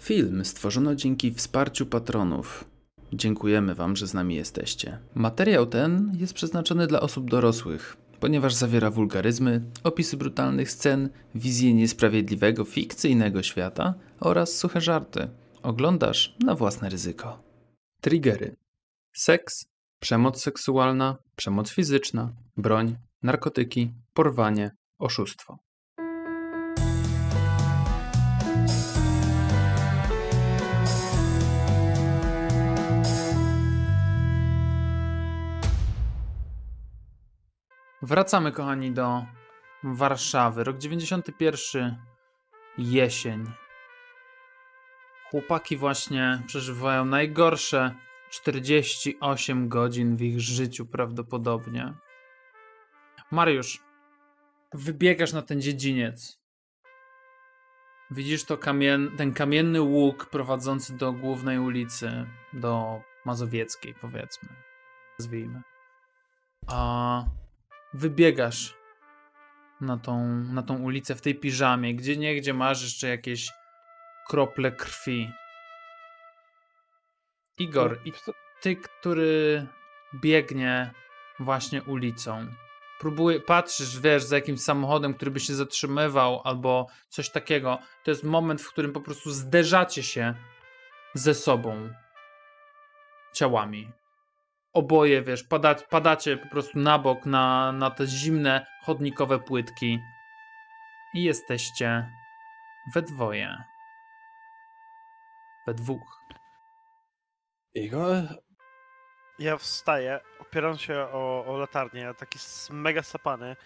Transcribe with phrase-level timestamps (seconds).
[0.00, 2.64] Film stworzono dzięki wsparciu patronów.
[3.12, 4.98] Dziękujemy Wam, że z nami jesteście.
[5.14, 12.64] Materiał ten jest przeznaczony dla osób dorosłych, ponieważ zawiera wulgaryzmy, opisy brutalnych scen, wizję niesprawiedliwego,
[12.64, 15.28] fikcyjnego świata oraz suche żarty.
[15.62, 17.42] Oglądasz na własne ryzyko.
[18.00, 18.56] Triggery:
[19.12, 19.64] seks,
[20.00, 25.58] przemoc seksualna, przemoc fizyczna, broń, narkotyki, porwanie, oszustwo.
[38.02, 39.24] Wracamy, kochani, do
[39.84, 40.64] Warszawy.
[40.64, 41.96] Rok 91,
[42.78, 43.44] jesień.
[45.30, 47.94] Chłopaki właśnie przeżywają najgorsze
[48.30, 51.94] 48 godzin w ich życiu prawdopodobnie.
[53.30, 53.82] Mariusz,
[54.74, 56.40] wybiegasz na ten dziedziniec.
[58.10, 64.48] Widzisz to kamien ten kamienny łuk prowadzący do głównej ulicy, do Mazowieckiej, powiedzmy.
[65.18, 65.62] Nazwijmy.
[66.66, 67.24] A
[67.94, 68.74] wybiegasz
[69.80, 73.50] na tą, na tą ulicę w tej piżamie, gdzie niegdzie masz jeszcze jakieś
[74.28, 75.30] krople krwi.
[77.58, 78.12] Igor, i
[78.60, 79.66] ty, który
[80.14, 80.90] biegnie
[81.40, 82.46] właśnie ulicą,
[83.00, 88.24] próbuje, patrzysz, wiesz, za jakimś samochodem, który by się zatrzymywał albo coś takiego, to jest
[88.24, 90.34] moment, w którym po prostu zderzacie się
[91.14, 91.90] ze sobą
[93.32, 93.99] ciałami.
[94.72, 100.00] Oboje, wiesz, pada, padacie po prostu na bok na, na te zimne chodnikowe płytki
[101.14, 102.10] i jesteście
[102.94, 103.64] we dwoje.
[105.66, 106.20] We dwóch.
[107.74, 108.24] Igor?
[109.38, 112.38] Ja wstaję, opieram się o, o latarnię, taki
[112.70, 113.56] mega sapany.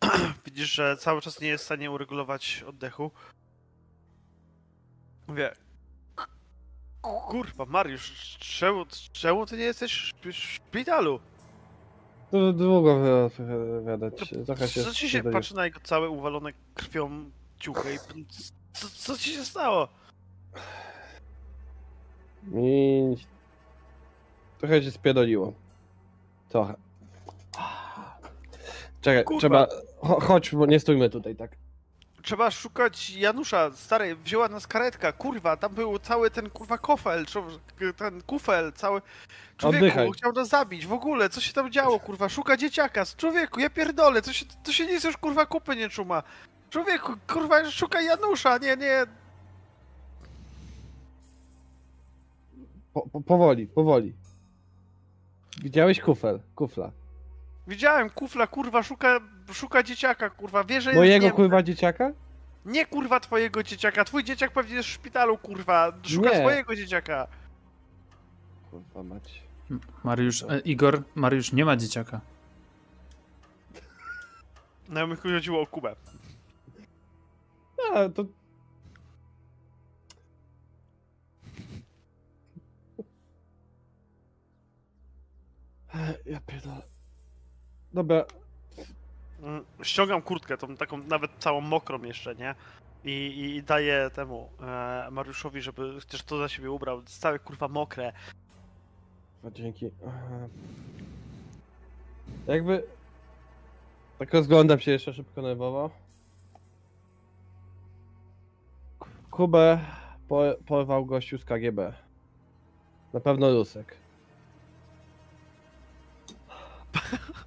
[0.46, 3.10] Widzisz, że cały czas nie jest w stanie uregulować oddechu.
[5.26, 5.63] Mówię.
[7.04, 11.20] "K- Kurwa, Mariusz, czemu, czemu ty nie jesteś w szpi- w szpitalu?
[12.30, 14.34] To długo wypowiadać.
[14.46, 14.82] Trochę się...
[14.84, 17.98] Co ci się patrzy na jego całe uwalone krwią ciuchy i
[18.72, 19.88] co, co ci się stało?
[22.42, 23.16] Mi...
[24.58, 25.52] Trochę się spierdoliło.
[26.48, 26.74] Trochę.
[29.00, 29.38] Czekaj, Kurwa.
[29.40, 29.66] trzeba...
[30.02, 31.56] Cho- chodź, bo nie stójmy tutaj tak.
[32.24, 37.26] Trzeba szukać Janusza, stary, wzięła nas karetka, kurwa, tam był cały ten kurwa kofel,
[37.96, 39.02] ten kufel, cały...
[39.56, 40.10] Człowieku, Oddychaj.
[40.12, 44.22] chciał nas zabić, w ogóle, co się tam działo, kurwa, szuka dzieciaka, człowieku, ja pierdolę,
[44.22, 46.22] to się, to się nic już, kurwa, kupy nie czuma.
[46.70, 49.06] Człowieku, kurwa, szuka Janusza, nie, nie,
[52.94, 54.14] Po, po, powoli, powoli.
[55.62, 56.90] Widziałeś kufel, kufla.
[57.66, 59.20] widziałem, kufla, kurwa, szuka,
[59.52, 62.12] szuka dzieciaka, kurwa, wie, że jest Mojego nie, kurwa dzieciaka?
[62.64, 66.36] nie, kurwa, twojego dzieciaka, twój dzieciak pewnie jest w szpitalu, kurwa, szuka Nie.
[66.38, 67.26] swojego dzieciaka.
[68.70, 69.42] Kurwa mać.
[70.04, 72.20] Mariusz, e, Igor, Mariusz nie ma dzieciaka.
[74.88, 75.96] No, mi chodziło o Kubę.
[77.94, 78.24] A, to...
[86.26, 86.82] Ja pierdolę.
[87.92, 88.24] Dobra,
[89.82, 92.54] Ściągam kurtkę, tą taką nawet całą mokrą jeszcze, nie?
[93.04, 97.02] I, i, daję temu e, Mariuszowi, żeby chociaż to za siebie ubrał.
[97.02, 98.12] Całe kurwa mokre.
[99.44, 99.90] No, dzięki.
[102.46, 102.84] Jakby.
[104.18, 105.90] Tak rozglądam się jeszcze szybko nerwowo.
[109.30, 109.78] Kubę
[110.28, 111.92] po, porwał gościu z KGB.
[113.12, 113.96] Na pewno Rusek.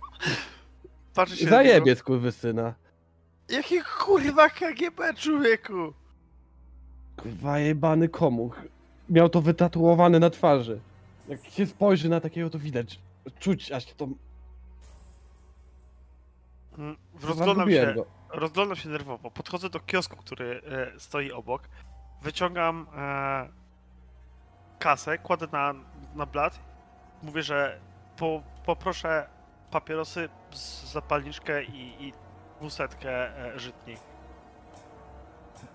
[1.18, 2.64] Patrzy się Zajebie skurwysyna.
[2.64, 2.76] niego.
[3.50, 5.94] Jaki kurwa KGB człowieku?
[7.18, 8.62] Kurwa jebany komuch.
[9.10, 10.80] Miał to wytatuowane na twarzy.
[11.28, 13.00] Jak się spojrzy na takiego to widać.
[13.40, 14.08] Czuć aż to...
[16.78, 18.06] Mm, Rozglądam się, go.
[18.30, 19.32] rozglądam się nerwowo.
[19.32, 20.62] Podchodzę do kiosku, który
[20.96, 21.62] e, stoi obok.
[22.22, 23.50] Wyciągam e,
[24.80, 25.74] kasę, kładę na,
[26.16, 26.60] na blat.
[27.24, 27.80] Mówię, że
[28.18, 29.37] po, poproszę
[29.72, 30.30] papierosy,
[30.86, 32.14] zapalniczkę i, i
[32.58, 33.96] dwusetkę e, żytni.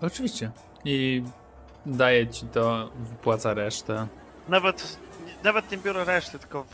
[0.01, 0.51] Oczywiście.
[0.85, 1.23] I
[1.85, 4.07] daje ci to, wypłaca resztę.
[4.47, 4.99] Nawet,
[5.43, 6.65] nawet nie biorę reszty, tylko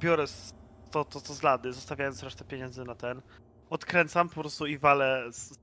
[0.00, 0.24] biorę
[0.90, 3.22] to, to, to z lady, zostawiając resztę pieniędzy na ten.
[3.70, 5.58] Odkręcam po prostu i walę z,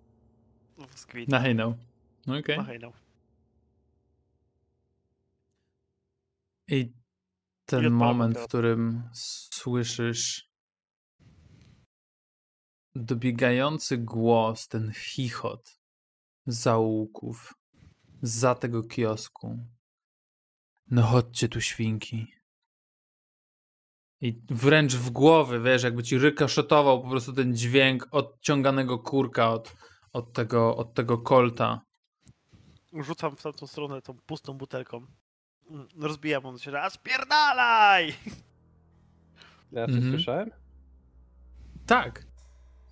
[0.96, 1.30] z kwit.
[1.30, 1.78] Na hejną.
[2.40, 2.58] Okej.
[2.58, 2.92] Na hejną.
[6.68, 6.94] I
[7.66, 9.10] ten moment, w którym
[9.54, 10.55] słyszysz
[12.96, 15.80] dobiegający głos, ten chichot
[16.48, 17.54] zaułków,
[18.22, 19.60] za tego kiosku.
[20.92, 22.28] No chodźcie tu, świnki.
[24.22, 29.76] I wręcz w głowy, wiesz, jakby ci rykoszetował po prostu ten dźwięk odciąganego kurka od,
[30.14, 31.82] od, tego, od tego kolta.
[32.94, 35.06] Rzucam w tamtą stronę tą pustą butelką.
[35.70, 38.14] Mm, Rozbijam on się, a spierdalaj!
[39.72, 40.14] Ja coś Mhm.
[40.14, 40.50] słyszałem?
[41.86, 42.28] Tak,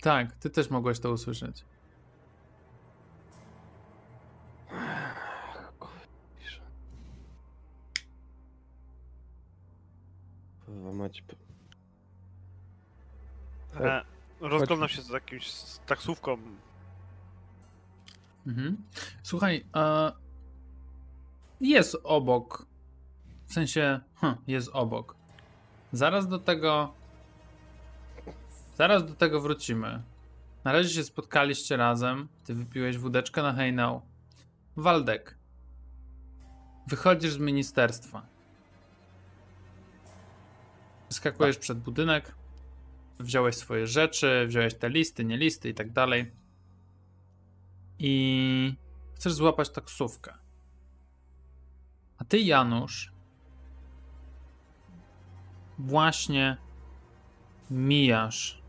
[0.03, 1.65] tak, ty też mogłeś to usłyszeć.
[10.93, 11.23] Mać.
[13.79, 14.05] E,
[14.39, 16.37] rozglądam się z jakimś z taksówką.
[18.47, 18.77] Mhm.
[19.23, 20.11] Słuchaj, e,
[21.61, 22.65] jest obok.
[23.47, 25.15] W sensie, hm, jest obok.
[25.91, 26.93] Zaraz do tego.
[28.75, 30.03] Zaraz do tego wrócimy.
[30.63, 32.27] Na razie się spotkaliście razem.
[32.45, 34.01] Ty wypiłeś wódeczkę na hejnał.
[34.75, 35.37] Waldek.
[36.87, 38.25] Wychodzisz z ministerstwa.
[41.09, 42.35] Skakujesz przed budynek.
[43.19, 46.31] Wziąłeś swoje rzeczy, wziąłeś te listy, nie listy i tak dalej
[47.99, 48.75] i
[49.15, 50.33] chcesz złapać taksówkę.
[52.17, 53.11] A ty, Janusz,
[55.79, 56.57] właśnie
[57.71, 58.62] mijasz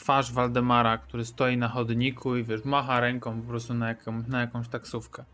[0.00, 4.40] twarz Waldemara, który stoi na chodniku i wiesz, macha ręką po prostu na, jaką, na
[4.40, 5.24] jakąś taksówkę.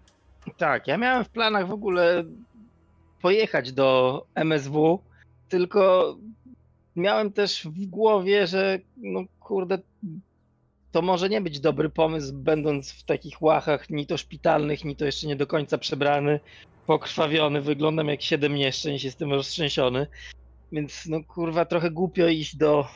[0.57, 2.25] Tak, ja miałem w planach w ogóle
[3.23, 5.03] pojechać do MSW,
[5.49, 6.17] tylko
[6.97, 9.79] miałem też w głowie, że no kurde,
[10.93, 15.05] to może nie być dobry pomysł, będąc w takich łachach, ni to szpitalnych, ni to
[15.05, 16.41] jeszcze nie do końca przebrany,
[16.87, 20.07] pokrwawiony, wyglądam jak siedem nieszczęść, jestem roztrzęsiony,
[20.73, 22.89] więc no kurwa trochę głupio iść do,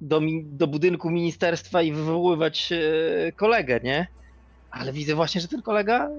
[0.00, 4.06] do, do budynku ministerstwa i wywoływać e, kolegę, nie?
[4.70, 6.10] Ale widzę właśnie, że ten kolega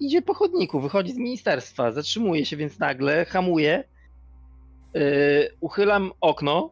[0.00, 3.84] idzie po chodniku, wychodzi z ministerstwa, zatrzymuje się więc nagle, hamuje,
[4.94, 5.02] yy,
[5.60, 6.70] uchylam okno,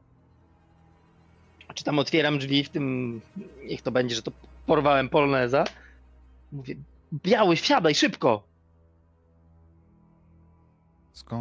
[1.75, 3.21] czy tam otwieram drzwi w tym,
[3.65, 4.33] niech to będzie, że to
[4.67, 5.65] porwałem poloneza.
[6.53, 6.75] Mówię,
[7.13, 8.43] biały, wsiadaj szybko!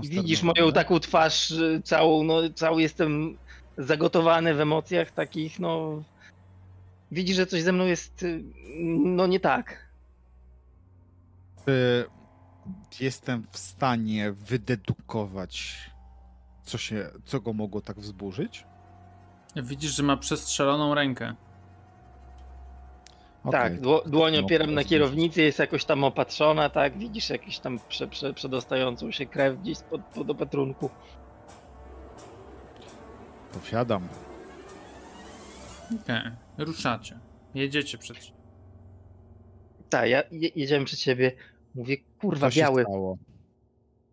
[0.04, 1.54] I widzisz moją taką twarz
[1.84, 3.38] całą, no cały jestem
[3.78, 6.04] zagotowany w emocjach takich, no
[7.12, 8.44] widzisz, że coś ze mną jest, y,
[9.06, 9.86] no nie tak.
[12.90, 15.78] Czy jestem w stanie wydedukować,
[16.64, 18.66] co, się, co go mogło tak wzburzyć?
[19.56, 21.36] Widzisz, że ma przestrzeloną rękę.
[23.52, 27.80] Tak, Okej, dło, dłoń opieram na kierownicy, jest jakoś tam opatrzona, tak, widzisz jakąś tam
[27.88, 30.90] prze, prze, przedostającą się krew gdzieś spod, pod opatrunku.
[33.56, 34.08] To wsiadam.
[36.02, 37.20] Okej, ruszacie.
[37.54, 38.18] Jedziecie przed
[39.90, 41.32] Tak, ja je, jedziemy przed siebie,
[41.76, 43.18] mówię, kurwa, Co biały, stało?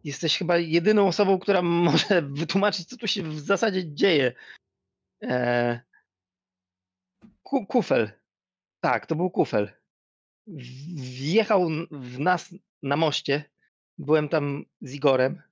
[0.05, 4.33] jesteś chyba jedyną osobą, która może wytłumaczyć, co tu się w zasadzie dzieje.
[5.21, 5.81] Eee,
[7.43, 8.11] ku, kufel.
[8.81, 9.73] Tak, to był kufel.
[10.97, 13.45] Wjechał w nas na moście.
[13.99, 15.43] Byłem tam z Igorem.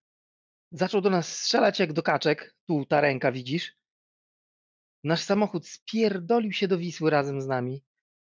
[0.72, 2.54] Zaczął do nas strzelać jak do kaczek.
[2.66, 3.79] Tu ta ręka widzisz.
[5.04, 7.82] Nasz samochód spierdolił się do Wisły razem z nami.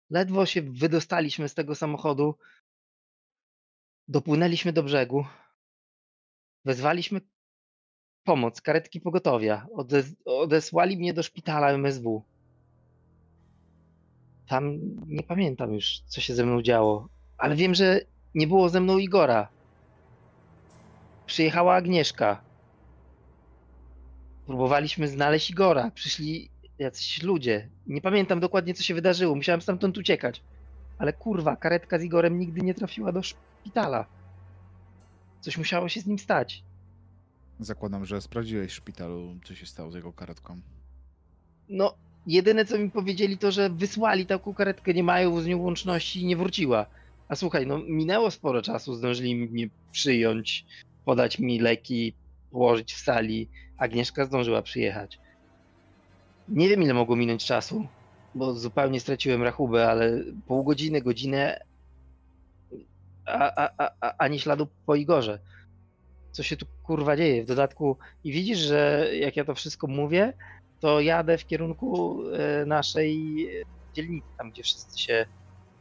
[0.10, 2.36] Ledwo się wydostaliśmy z tego samochodu.
[4.08, 5.26] Dopłynęliśmy do brzegu.
[6.66, 7.22] Wezwaliśmy
[8.24, 9.68] pomoc, karetki pogotowia.
[9.74, 12.24] Odes odesłali mnie do szpitala MSW.
[14.48, 18.02] Tam nie pamiętam już, co się ze mną działo, ale wiem, że
[18.36, 19.48] nie było ze mną Igora.
[21.26, 22.42] Przyjechała Agnieszka.
[24.46, 25.92] Próbowaliśmy znaleźć Igora.
[25.92, 27.69] Przyszli jacyś ludzie.
[27.88, 29.36] Nie pamiętam dokładnie, co się wydarzyło.
[29.36, 30.42] Musiałem stamtąd uciekać.
[30.98, 34.06] Ale kurwa, karetka z Igorem nigdy nie trafiła do szpitala.
[35.42, 36.64] Coś musiało się z nim stać.
[37.60, 40.62] Zakładam, że sprawdziłeś w szpitalu, co się stało z jego karetką.
[41.69, 41.94] No,
[42.28, 46.26] jedyne co mi powiedzieli to, że wysłali taką karetkę, nie mają z nią łączności i
[46.26, 46.86] nie wróciła.
[47.30, 50.66] A słuchaj, no minęło sporo czasu, zdążyli mnie przyjąć,
[51.06, 52.14] podać mi leki,
[52.52, 53.50] położyć w sali.
[53.78, 55.19] Agnieszka zdążyła przyjechać.
[56.47, 57.87] Nie wiem ile mogło minąć czasu,
[58.35, 61.59] bo zupełnie straciłem rachubę, ale pół godziny, godzinę,
[63.25, 65.39] a, a, a, ani śladu po Igorze.
[66.31, 67.44] Co się tu kurwa dzieje?
[67.44, 70.33] W dodatku i widzisz, że jak ja to wszystko mówię,
[70.80, 73.47] to jadę w kierunku e, naszej
[73.94, 75.25] dzielnicy, tam gdzie wszyscy się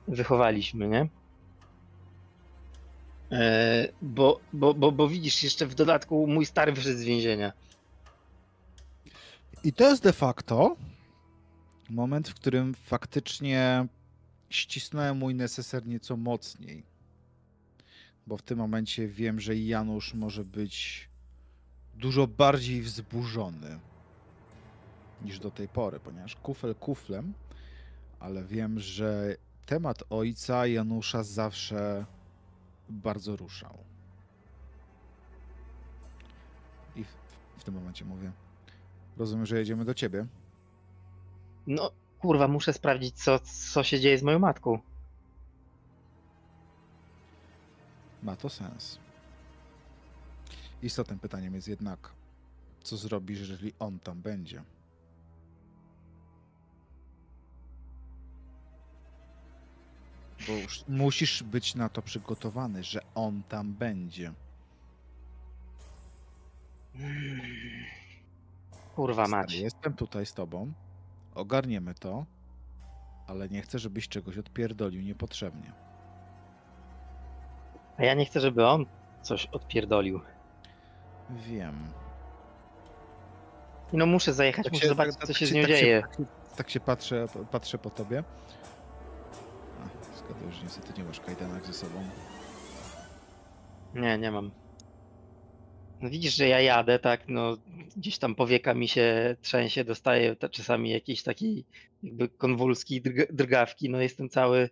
[0.08, 1.08] wychowaliśmy, nie?
[3.32, 7.52] E, Bo, bo, bo, bo widzisz, jeszcze w dodatku mój stary wyszedł z więzienia.
[9.66, 10.76] I to jest de facto
[11.90, 13.86] moment, w którym faktycznie
[14.50, 16.82] ścisnąłem mój neseser nieco mocniej.
[18.26, 21.08] Bo w tym momencie wiem, że Janusz może być
[21.94, 23.78] dużo bardziej wzburzony
[25.22, 27.34] niż do tej pory, ponieważ kufel kuflem,
[28.20, 32.06] ale wiem, że temat ojca Janusza zawsze
[32.88, 33.78] bardzo ruszał.
[36.96, 37.16] I w,
[37.56, 38.45] w tym momencie mówię.
[39.16, 40.26] Rozumiem, że jedziemy do ciebie.
[41.66, 43.38] No, kurwa, muszę sprawdzić, co,
[43.72, 44.78] co się dzieje z moją matką.
[48.22, 48.98] Ma to sens.
[50.82, 52.12] Istotnym pytaniem jest jednak,
[52.82, 54.62] co zrobisz, jeżeli on tam będzie?
[60.46, 64.32] Bo już musisz być na to przygotowany, że on tam będzie.
[68.96, 69.54] Kurwa Stary, mać.
[69.54, 70.72] Jestem tutaj z tobą,
[71.34, 72.24] ogarniemy to,
[73.26, 75.72] ale nie chcę, żebyś czegoś odpierdolił niepotrzebnie.
[77.98, 78.86] A ja nie chcę, żeby on
[79.22, 80.20] coś odpierdolił.
[81.30, 81.74] Wiem.
[83.92, 85.70] No muszę zajechać, Tak muszę się- zobaczyć, tak- co tak się z się- nią tak
[85.70, 86.02] dzieje.
[86.02, 86.24] tak się-
[86.56, 88.24] Tak się patrzę, patrzę po tobie.
[89.82, 91.98] A, zgaduję, że niestety nie masz kajdanek ze sobą.
[93.94, 94.50] Nie, nie mam.
[96.00, 97.56] No widzisz, że ja jadę, tak, no
[97.96, 101.64] gdzieś tam powieka mi się trzęsie, dostaję ta- czasami jakiejś takiej
[102.02, 104.70] jakby konwulski, drg- drgawki, no jestem cały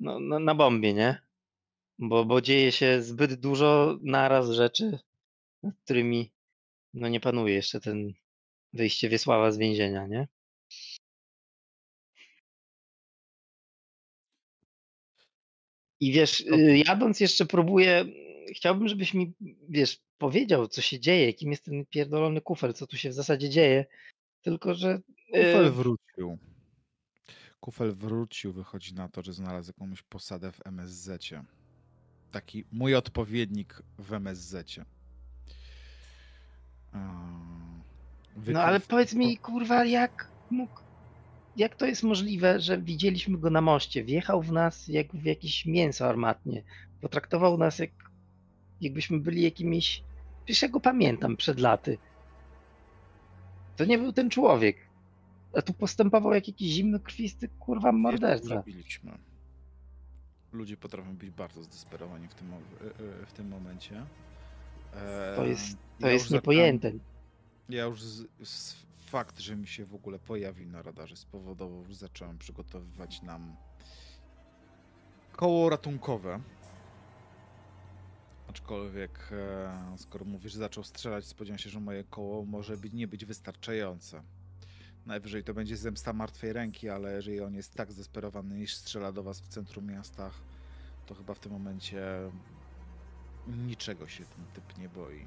[0.00, 1.22] no, no, na bombie, nie?
[1.98, 4.98] Bo, bo dzieje się zbyt dużo naraz rzeczy,
[5.62, 6.30] nad którymi
[6.94, 8.12] no nie panuje jeszcze ten
[8.72, 10.28] wyjście Wiesława z więzienia, nie?
[16.00, 18.04] I wiesz, y, jadąc jeszcze próbuję,
[18.56, 19.32] chciałbym, żebyś mi,
[19.68, 23.50] wiesz, powiedział, co się dzieje, kim jest ten pierdolony kufel, co tu się w zasadzie
[23.50, 23.84] dzieje.
[24.42, 25.00] Tylko, że.
[25.26, 26.38] Kufel y, wrócił.
[27.60, 31.30] Kufel wrócił, wychodzi na to, że znalazł jakąś posadę w MSZ.
[32.30, 34.80] Taki mój odpowiednik w MSZ.
[38.46, 40.80] No ale powiedz mi, kurwa, jak mógł.
[41.56, 44.04] Jak to jest możliwe, że widzieliśmy go na moście?
[44.04, 46.62] Wjechał w nas jak w jakieś mięso armatnie.
[47.00, 47.90] Potraktował nas jak.
[48.82, 50.02] Jakbyśmy byli jakimiś.
[50.44, 51.98] Przecież ja go pamiętam przed laty.
[53.76, 54.76] To nie był ten człowiek.
[55.56, 58.46] A tu postępował jak jakiś zimnokrwisty, kurwa, morderca.
[58.46, 59.18] Zrobiliśmy.
[60.52, 62.56] Ludzie potrafią być bardzo zdesperowani w tym, e,
[63.22, 64.06] e, w tym momencie.
[65.36, 66.92] To jest, to ja jest zacząłem- niepojęte.
[67.68, 71.94] Ja już z, z, fakt, że mi się w ogóle pojawił na radarze spowodował, że
[71.94, 73.56] zacząłem przygotowywać nam
[75.32, 76.40] koło ratunkowe.
[78.52, 83.08] Aczkolwiek, e, skoro mówisz, że zaczął strzelać, spodziewam się, że moje koło może być, nie
[83.08, 84.22] być wystarczające.
[85.06, 89.22] Najwyżej to będzie zemsta martwej ręki, ale jeżeli on jest tak zdesperowany, iż strzela do
[89.22, 90.40] was w centrum miastach,
[91.06, 92.02] to chyba w tym momencie
[93.46, 95.26] niczego się ten typ nie boi.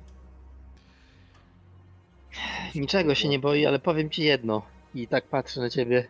[2.75, 4.65] Niczego się nie boi, ale powiem ci jedno.
[4.95, 6.07] I tak patrzę na ciebie.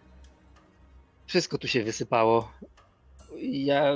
[1.25, 2.51] Wszystko tu się wysypało.
[3.41, 3.91] Ja.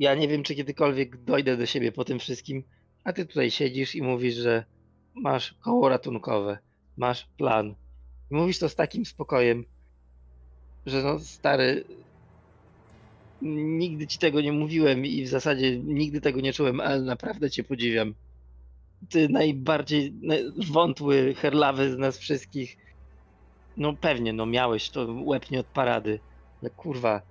[0.00, 2.64] Ja nie wiem, czy kiedykolwiek dojdę do siebie po tym wszystkim.
[3.04, 4.64] A ty tutaj siedzisz i mówisz, że
[5.14, 6.58] masz koło ratunkowe,
[6.96, 7.74] masz plan.
[8.30, 9.64] I mówisz to z takim spokojem,
[10.86, 11.84] że no stary.
[13.42, 17.64] Nigdy ci tego nie mówiłem i w zasadzie nigdy tego nie czułem, ale naprawdę cię
[17.64, 18.14] podziwiam
[19.08, 22.76] ty najbardziej naj- wątły, herlawy z nas wszystkich.
[23.76, 26.20] No pewnie, no miałeś to łeb nie od parady.
[26.62, 27.22] Ale kurwa,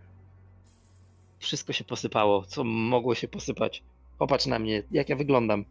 [1.39, 3.83] wszystko się posypało, co mogło się posypać.
[4.17, 5.65] Popatrz na mnie, jak ja wyglądam.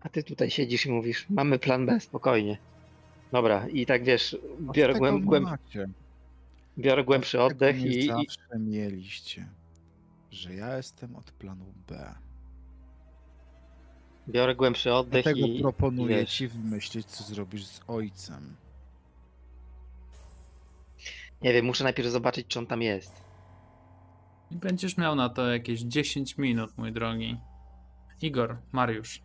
[0.00, 2.58] A ty tutaj siedzisz i mówisz, mamy plan B, spokojnie.
[3.32, 4.36] Dobra, i tak wiesz,
[4.72, 5.48] biorę, głęb, głęb,
[6.78, 9.48] biorę głębszy oddech nie i, zawsze mieliście,
[10.30, 12.14] że ja jestem od planu B.
[14.28, 18.56] biorę głębszy oddech Dlatego i, proponuję wiesz, ci wymyślić, co zrobisz z ojcem.
[21.42, 23.25] nie wiem, muszę najpierw zobaczyć, czy on tam jest.
[24.50, 27.40] I będziesz miał na to jakieś 10 minut, mój drogi.
[28.22, 29.22] Igor, Mariusz.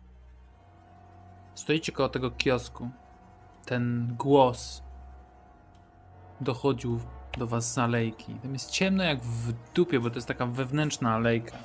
[1.54, 2.90] Stoicie koło tego kiosku.
[3.64, 4.82] Ten głos
[6.40, 7.00] dochodził
[7.38, 8.34] do was z alejki.
[8.34, 11.56] Tam jest ciemno jak w dupie, bo to jest taka wewnętrzna alejka.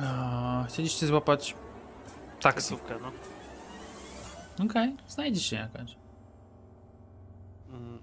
[0.00, 1.54] Eee, Chcieliście złapać.
[2.40, 3.12] Taksówkę, no.
[4.64, 5.96] Okej, znajdzie się jakaś.
[7.70, 7.98] Mm,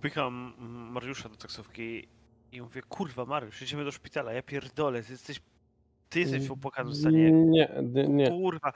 [0.00, 2.08] Pycham mm, Mariusza do taksówki
[2.52, 5.40] i mówię, kurwa Mariusz, jedziemy do szpitala, ja pierdolę, ty jesteś,
[6.08, 8.28] ty jesteś w opłakanym stanie, Nie, nie, nie.
[8.30, 8.72] kurwa.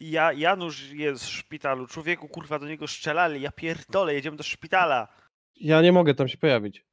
[0.00, 5.08] Ja, Janusz jest w szpitalu, człowieku, kurwa, do niego strzelali, ja pierdolę, jedziemy do szpitala.
[5.56, 6.84] Ja nie mogę tam się pojawić.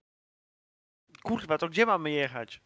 [1.24, 2.62] Kurwa, to gdzie mamy jechać?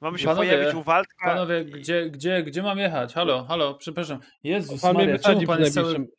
[0.00, 1.26] Mamy się Panowie, pojawić u Waldka.
[1.26, 3.14] Panowie, i- gdzie, gdzie, gdzie mam jechać?
[3.14, 4.18] Halo, halo, przepraszam.
[4.42, 5.86] Jezus Pan mnie Maria, czemu pan jest cały...
[5.92, 6.18] najbliższym...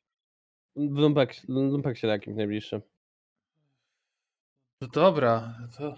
[0.76, 2.82] W Lumpek, Lumpeksie na jakimś najbliższym.
[4.82, 5.98] No dobra, to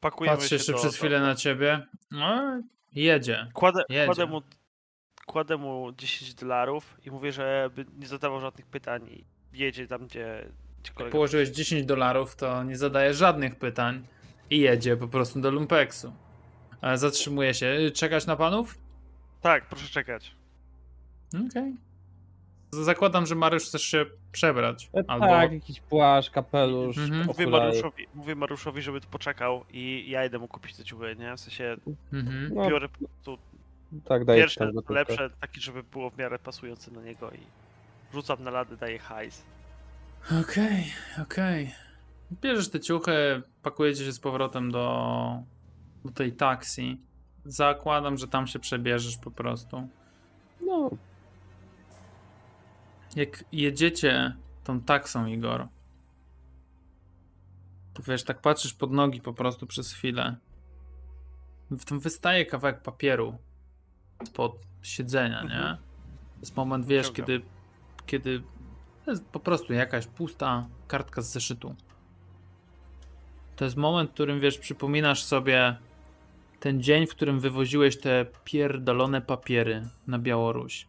[0.00, 1.86] Pakujemy patrzę jeszcze do, przez do- chwilę na ciebie.
[2.10, 2.62] No,
[2.92, 3.46] jedzie.
[3.52, 4.06] Kładę, Jedzie.
[4.06, 4.42] kładę, mu,
[5.26, 10.48] kładę mu 10 dolarów i mówię, żeby nie zadawał żadnych pytań i jedzie tam, gdzie,
[10.94, 11.12] kolega...
[11.12, 14.06] położyłeś 10 dolarów, to nie zadaje żadnych pytań
[14.50, 16.12] i jedzie po prostu do Lumpeksu.
[16.82, 17.76] E, Zatrzymuje się.
[17.94, 18.78] Czekać na panów?
[19.40, 20.34] Tak, proszę czekać.
[21.48, 21.76] Okej.
[22.70, 24.90] Zakładam, że Mariusz chcesz się przebrać.
[24.94, 25.26] E, Albo...
[25.26, 27.26] Tak, jakiś płaszcz, kapelusz, Mhm.
[27.26, 27.46] Mówię.
[27.46, 31.36] Mariuszowi, mówię Mariuszowi, żeby tu poczekał i ja idę mu kupić te ciuchy, nie?
[31.36, 31.76] W sensie
[32.12, 32.50] Mhm.
[32.54, 33.38] No, biorę po prostu
[34.04, 37.38] tak, daję pierwsze, lepsze, taki, żeby było w miarę pasujące na niego i
[38.14, 39.44] rzucam na lady, daję hajs.
[40.42, 40.84] Okej,
[41.22, 41.74] okej.
[42.42, 45.42] Bierzesz te ciuchy, pakujecie się z powrotem do,
[46.04, 47.00] do tej taksi.
[47.44, 49.88] Zakładam, że tam się przebierzesz po prostu.
[50.60, 50.90] No,
[53.16, 55.68] Jak jedziecie tą taksą, Igor,
[57.94, 60.36] to wiesz, tak patrzysz pod nogi po prostu przez chwilę.
[61.70, 63.38] W tym wystaje kawałek papieru
[64.24, 65.54] spod siedzenia, nie?
[65.54, 65.76] Mhm.
[65.76, 67.40] To jest moment, wiesz, kiedy,
[68.06, 68.42] kiedy
[69.04, 71.74] to jest po prostu jakaś pusta kartka z zeszytu.
[73.56, 75.76] To jest moment, w którym, wiesz, przypominasz sobie
[76.60, 80.86] ten dzień, w którym wywoziłeś te pierdolone papiery na Białoruś.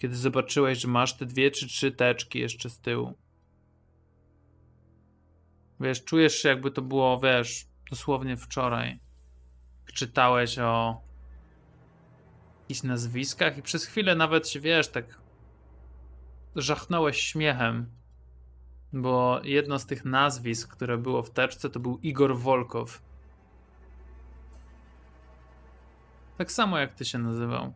[0.00, 3.14] Kiedy zobaczyłeś, że masz te dwie czy trzy teczki jeszcze z tyłu.
[5.80, 9.00] Wiesz, czujesz się jakby to było, wiesz, dosłownie wczoraj.
[9.94, 11.00] Czytałeś o
[12.60, 15.20] jakichś nazwiskach i przez chwilę nawet się, wiesz, tak
[16.56, 17.90] żachnąłeś śmiechem,
[18.92, 23.02] bo jedno z tych nazwisk, które było w teczce, to był Igor Wolkow.
[26.38, 27.72] Tak samo jak ty się nazywał.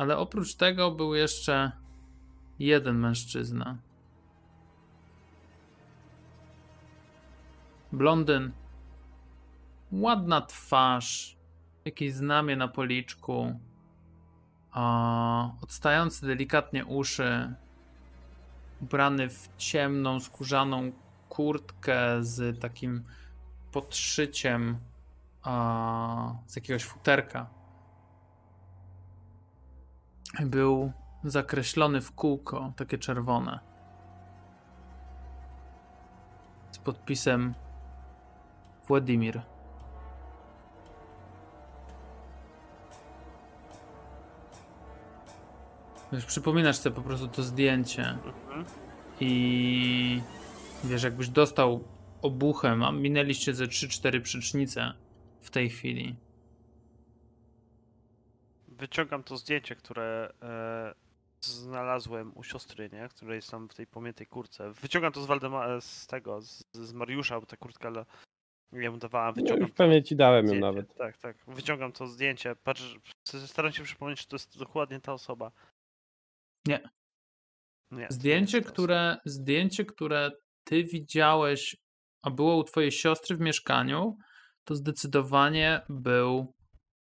[0.00, 1.72] Ale oprócz tego był jeszcze
[2.58, 3.76] jeden mężczyzna.
[7.92, 8.52] Blondyn.
[9.92, 11.36] Ładna twarz.
[11.84, 13.60] Jakieś znamie na policzku.
[14.72, 17.54] A, odstające delikatnie uszy.
[18.82, 20.92] Ubrany w ciemną, skórzaną
[21.28, 23.04] kurtkę z takim
[23.72, 24.78] podszyciem
[25.42, 27.59] a, z jakiegoś futerka.
[30.38, 30.92] Był
[31.24, 33.60] zakreślony w kółko, takie czerwone.
[36.72, 37.54] Z podpisem
[38.88, 39.42] Władimir.
[46.12, 48.64] Wiesz, przypominasz sobie po prostu to zdjęcie Mhm.
[49.20, 50.22] i
[50.84, 51.84] wiesz, jakbyś dostał
[52.22, 54.92] obuchem, a minęliście ze 3-4 przecznice
[55.40, 56.16] w tej chwili.
[58.80, 60.94] Wyciągam to zdjęcie, które e,
[61.40, 63.08] znalazłem u siostry, nie?
[63.08, 64.72] Które jest tam w tej pamiętnej kurce.
[64.72, 68.04] Wyciągam to z Waldema, z tego, z, z Mariusza, bo ta kurtka, ale
[68.72, 70.94] ja mu dawałem, no wyciągam już pewnie ci dałem ją nawet.
[70.94, 71.36] Tak, tak.
[71.46, 72.96] Wyciągam to zdjęcie, patrz,
[73.46, 75.52] staram się przypomnieć, czy to jest dokładnie ta osoba.
[76.66, 76.80] Nie.
[77.90, 78.06] Nie.
[78.10, 80.30] Zdjęcie, które, zdjęcie, które
[80.64, 81.76] ty widziałeś,
[82.22, 84.16] a było u twojej siostry w mieszkaniu,
[84.64, 86.54] to zdecydowanie był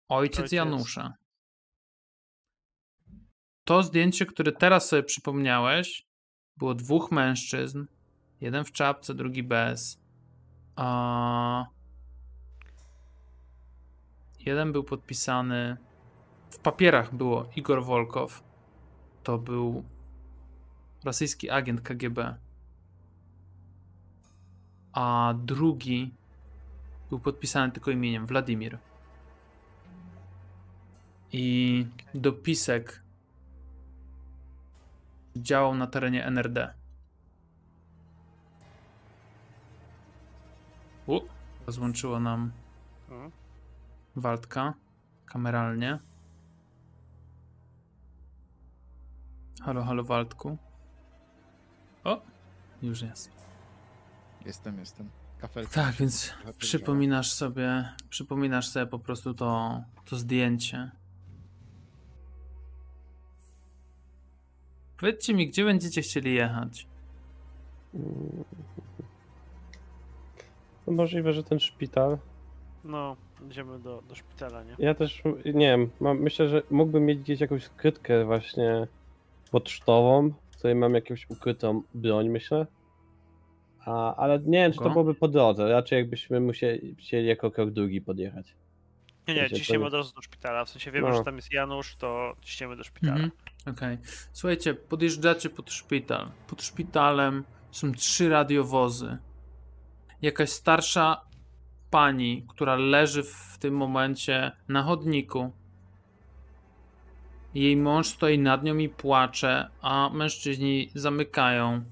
[0.10, 0.52] ojciec, Ojciec.
[0.52, 1.14] Janusza.
[3.66, 6.08] To zdjęcie, które teraz sobie przypomniałeś,
[6.58, 7.86] było dwóch mężczyzn.
[8.42, 10.02] Jeden w czapce, drugi bez.
[10.76, 11.66] A...
[14.40, 15.78] Jeden był podpisany.
[16.50, 18.44] W papierach było Igor Wolkow.
[19.24, 19.84] To był
[21.04, 22.36] rosyjski agent KGB.
[24.94, 26.14] A drugi
[27.10, 28.78] był podpisany tylko imieniem Władimir.
[31.32, 33.01] I dopisek
[35.36, 36.74] działał na terenie NRD.
[41.08, 41.20] U,
[41.66, 42.52] rozłączyło nam.
[44.16, 44.74] Waldka
[45.26, 46.00] kameralnie.
[49.62, 50.58] Halo, halo Waldku.
[52.04, 52.22] O,
[52.82, 53.32] już jest.
[54.46, 55.10] Jestem, jestem.
[55.38, 55.72] Kafelka.
[55.72, 60.92] Tak, więc przypominasz sobie, przypominasz sobie po prostu to, to zdjęcie.
[65.02, 66.88] Powiedzcie mi, gdzie będziecie chcieli jechać?
[70.88, 72.18] No możliwe, że ten szpital.
[72.84, 73.16] No,
[73.50, 74.76] idziemy do, do szpitala, nie?
[74.80, 78.88] Ja też, nie wiem, mam, myślę, że mógłbym mieć gdzieś jakąś skrytkę właśnie
[79.52, 82.68] pocztową, w której mam jakąś ukrytą broń, myślę.
[83.86, 85.70] A, ale nie wiem, czy to byłoby po drodze.
[85.70, 88.56] Raczej jakbyśmy musieli chcieli jako krok drugi podjechać.
[89.28, 90.66] Nie, nie, ciśniemy nie- od razu do szpitala.
[90.66, 91.16] W sensie wiemy, No.
[91.18, 93.14] że tam jest Janusz, to ciśniemy do szpitala.
[93.14, 93.32] Mhm.
[93.66, 93.98] Okej.
[94.34, 96.32] Słuchajcie, podjeżdżacie pod szpital.
[96.48, 99.18] Pod szpitalem są trzy radiowozy.
[100.22, 101.22] Jakaś starsza
[101.90, 105.52] pani, która leży w tym momencie na chodniku.
[107.54, 111.84] Jej mąż stoi nad nią i płacze, a mężczyźni zamykają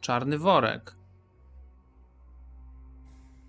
[0.00, 0.96] czarny worek.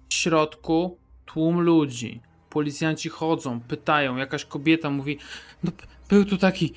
[0.09, 2.21] W środku tłum ludzi.
[2.49, 4.17] Policjanci chodzą, pytają.
[4.17, 5.17] Jakaś kobieta mówi:
[5.63, 5.71] no,
[6.09, 6.73] Był tu taki.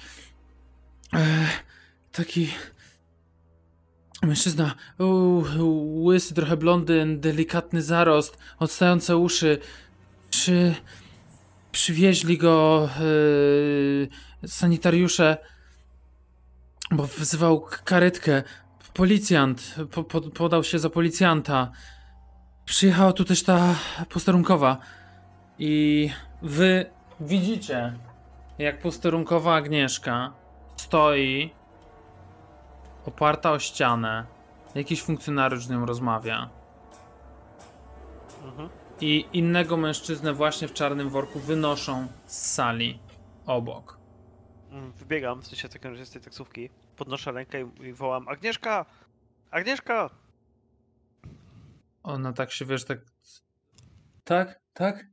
[1.14, 1.46] E,
[2.12, 2.48] taki.
[4.22, 9.58] Mężczyzna, u- łysy, trochę blondyn, delikatny zarost, odstające uszy.
[10.30, 10.74] Czy
[11.72, 12.88] przywieźli go
[14.42, 15.36] e, sanitariusze,
[16.90, 18.42] bo wzywał karetkę.
[18.94, 21.72] Policjant po, po, podał się za policjanta.
[22.64, 23.74] Przyjechała tu też ta
[24.08, 24.78] posterunkowa.
[25.58, 26.10] I
[26.42, 26.86] wy
[27.20, 27.92] widzicie,
[28.58, 30.41] jak posterunkowa Agnieszka
[30.92, 31.54] stoi
[33.04, 34.26] oparta o ścianę.
[34.74, 36.50] Jakiś funkcjonariusz z nią rozmawia.
[38.44, 38.68] Mhm.
[39.00, 43.00] I innego mężczyznę właśnie w czarnym worku wynoszą z sali
[43.46, 43.98] obok.
[44.70, 48.86] Mm, Wybiegam, w sensie takim razie z tej taksówki, podnoszę rękę i, i wołam Agnieszka!
[49.50, 50.10] Agnieszka!
[52.02, 52.98] Ona tak się, wiesz, tak...
[54.24, 54.60] Tak?
[54.72, 55.04] Tak?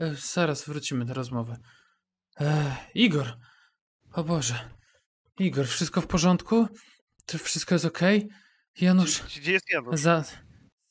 [0.00, 1.56] E, zaraz wrócimy do rozmowy.
[2.40, 3.36] E, Igor!
[4.12, 4.83] O Boże.
[5.38, 6.68] Igor, wszystko w porządku?
[7.26, 8.28] To wszystko jest okej?
[8.80, 9.22] Janusz...
[9.22, 10.00] Gdzie, gdzie jest Janusz?
[10.00, 10.24] Za,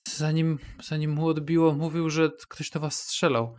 [0.08, 3.56] zanim, zanim mu odbiło, mówił, że ktoś do was strzelał.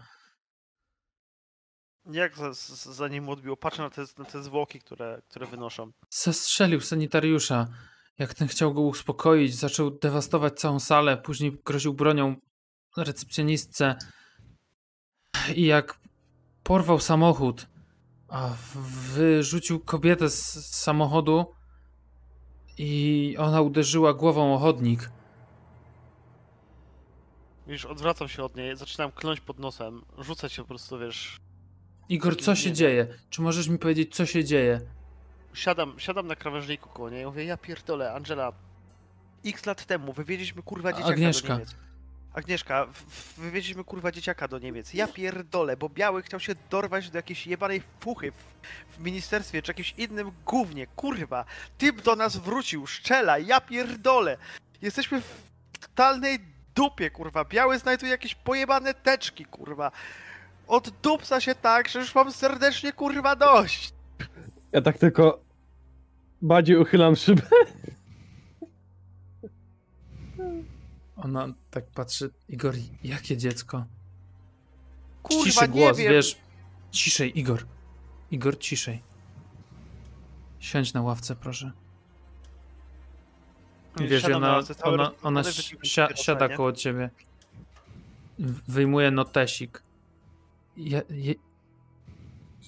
[2.12, 3.56] Jak za, za- zanim mu odbiło?
[3.56, 5.92] Patrzę na te, na te zwłoki, które, które wynoszą.
[6.10, 7.68] Zastrzelił sanitariusza.
[8.18, 12.36] Jak ten chciał go uspokoić, zaczął dewastować całą salę, później groził bronią
[12.96, 13.96] recepcjonistce.
[15.54, 16.00] I jak
[16.62, 17.66] porwał samochód,
[18.34, 18.50] a
[19.14, 21.54] wyrzucił kobietę z samochodu
[22.78, 25.10] i ona uderzyła głową o chodnik.
[27.66, 31.40] Już odwracam się od niej, zaczynam kląć pod nosem, rzucać się po prostu, wiesz...
[32.08, 32.76] Igor, co się gniewem.
[32.76, 33.18] dzieje?
[33.30, 34.80] Czy możesz mi powiedzieć, co się dzieje?
[35.52, 38.52] Siadam, siadam na krawężniku koło niej i mówię, ja pierdolę, Angela,
[39.44, 41.48] x lat temu wywieźliśmy kurwa dzieciaka Agnieszka.
[41.48, 41.74] do Niemiec.
[42.34, 42.86] Agnieszka,
[43.36, 44.94] wywieźliśmy kurwa dzieciaka do Niemiec.
[44.94, 49.70] Ja pierdolę, bo Biały chciał się dorwać do jakiejś jebanej fuchy w, w ministerstwie czy
[49.70, 51.44] jakimś innym gównie, kurwa.
[51.78, 54.36] Typ do nas wrócił, szczela, ja pierdolę.
[54.82, 55.42] Jesteśmy w
[55.80, 56.38] totalnej
[56.74, 57.44] dupie, kurwa.
[57.44, 59.92] Biały znajduje jakieś pojebane teczki, kurwa.
[60.66, 63.92] Oddupca się tak, że już mam serdecznie kurwa dość.
[64.72, 65.40] Ja tak tylko
[66.42, 67.42] bardziej uchylam szybę.
[71.24, 72.30] Ona tak patrzy.
[72.48, 73.84] Igor, jakie dziecko?
[75.22, 76.12] Kurwa, nie głos, wiem.
[76.12, 76.36] wiesz.
[76.90, 77.66] Ciszej, Igor.
[78.30, 79.02] Igor, ciszej.
[80.58, 81.72] Siądź na ławce, proszę.
[83.96, 87.10] Wiesz, ona, ona, ona wyciągam si- siada koło ciebie.
[88.68, 89.82] Wyjmuje notesik.
[90.76, 91.34] Ja, je,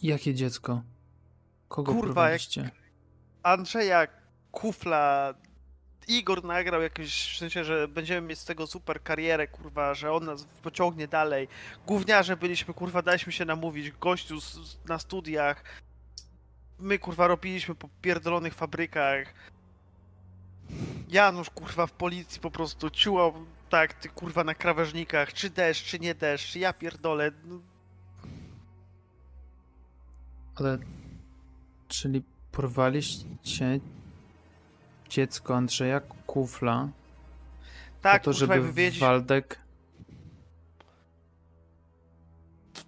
[0.03, 0.83] jakie dziecko?
[1.69, 2.71] Kogo Kurwa, jak-?
[3.43, 4.07] Andrzeja
[4.53, 5.35] Kufla
[6.09, 10.25] Igor nagrał jakieś, w sensie, że będziemy mieć z tego super karierę, kurwa, że on
[10.25, 11.49] nas pociągnie dalej.
[11.87, 15.65] Gówniarze byliśmy, kurwa, daliśmy się namówić, gościu z, z, na studiach.
[16.79, 19.35] My, kurwa, robiliśmy po pierdolonych fabrykach.
[21.09, 23.35] Janusz, kurwa, w policji po prostu ciułał,
[23.71, 27.33] tak, ty, kurwa, na krawężnikach, czy deszcz, czy nie deszcz, ja pierdolę.
[30.55, 30.79] Ale.
[31.89, 33.81] Czyli porwaliście
[35.09, 36.89] dziecko Andrzeja Kufla
[38.03, 39.01] tak, po to, żeby wywiedzieć...
[39.01, 39.67] Waldek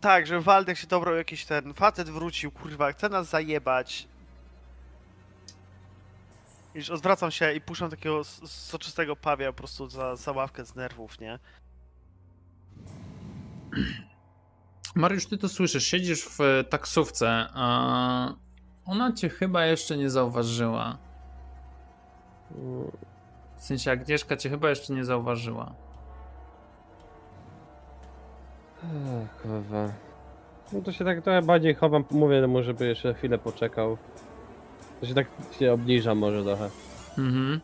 [0.00, 4.09] Tak, że Waldek się dobrał jakiś ten facet wrócił, kurwa, chce nas zajebać.
[6.74, 11.20] Już odwracam się i puszczam takiego soczystego pawia po prostu za, za ławkę z nerwów,
[11.20, 11.38] nie?
[14.94, 18.35] Mariusz, ty to słyszysz, siedzisz w e, taksówce, a
[18.85, 20.98] ona cię chyba jeszcze nie zauważyła.
[23.56, 25.74] W sensie Agnieszka cię chyba jeszcze nie zauważyła.
[29.42, 29.92] Kurwa.
[30.72, 33.98] No to się tak trochę bardziej chowam, mówię mu, żeby jeszcze chwilę poczekał.
[35.00, 35.26] To się tak
[35.58, 36.70] się obniża może trochę.
[37.18, 37.61] Mhm.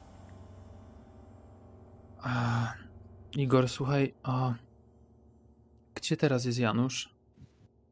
[2.22, 2.72] A,
[3.36, 4.54] Igor, słuchaj, a
[5.94, 7.14] gdzie teraz jest Janusz?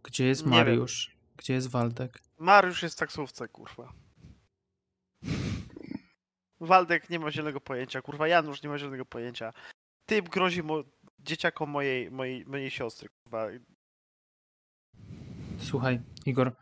[0.02, 0.46] Gdzie jest.
[0.46, 1.16] Mariusz?
[1.36, 2.22] Gdzie jest Waldek?
[2.38, 3.92] Mariusz jest w taksówce, kurwa.
[6.66, 9.52] Waldek nie ma zielonego pojęcia, kurwa, Janusz nie ma zielonego pojęcia.
[10.06, 10.84] typ grozi mo-
[11.18, 13.46] dzieciakom mojej, mojej, mojej siostry, kurwa.
[15.58, 16.52] Słuchaj, Igor,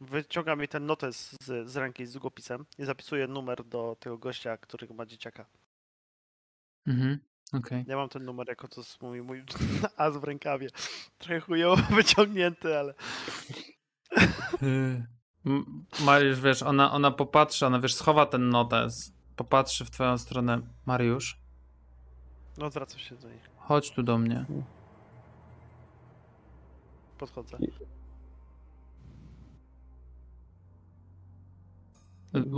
[0.00, 4.56] Wyciąga mi ten notes z, z ręki z długopisem i zapisuje numer do tego gościa,
[4.56, 5.46] który ma dzieciaka.
[6.86, 7.18] mhm,
[7.52, 7.84] okej.
[7.88, 9.44] Ja mam ten numer jako to jest mój, mój
[9.96, 10.68] as w rękawie.
[11.18, 12.94] Trochę chujowo wyciągnięty, ale
[14.62, 15.06] Y,
[16.04, 20.60] Mariusz, wiesz, ona, ona popatrzy, ona wiesz, schowa ten notes, popatrzy w twoją stronę.
[20.86, 21.38] Mariusz,
[22.58, 23.38] no zwracam się do niej.
[23.56, 24.44] chodź tu do mnie.
[27.18, 27.58] Podchodzę.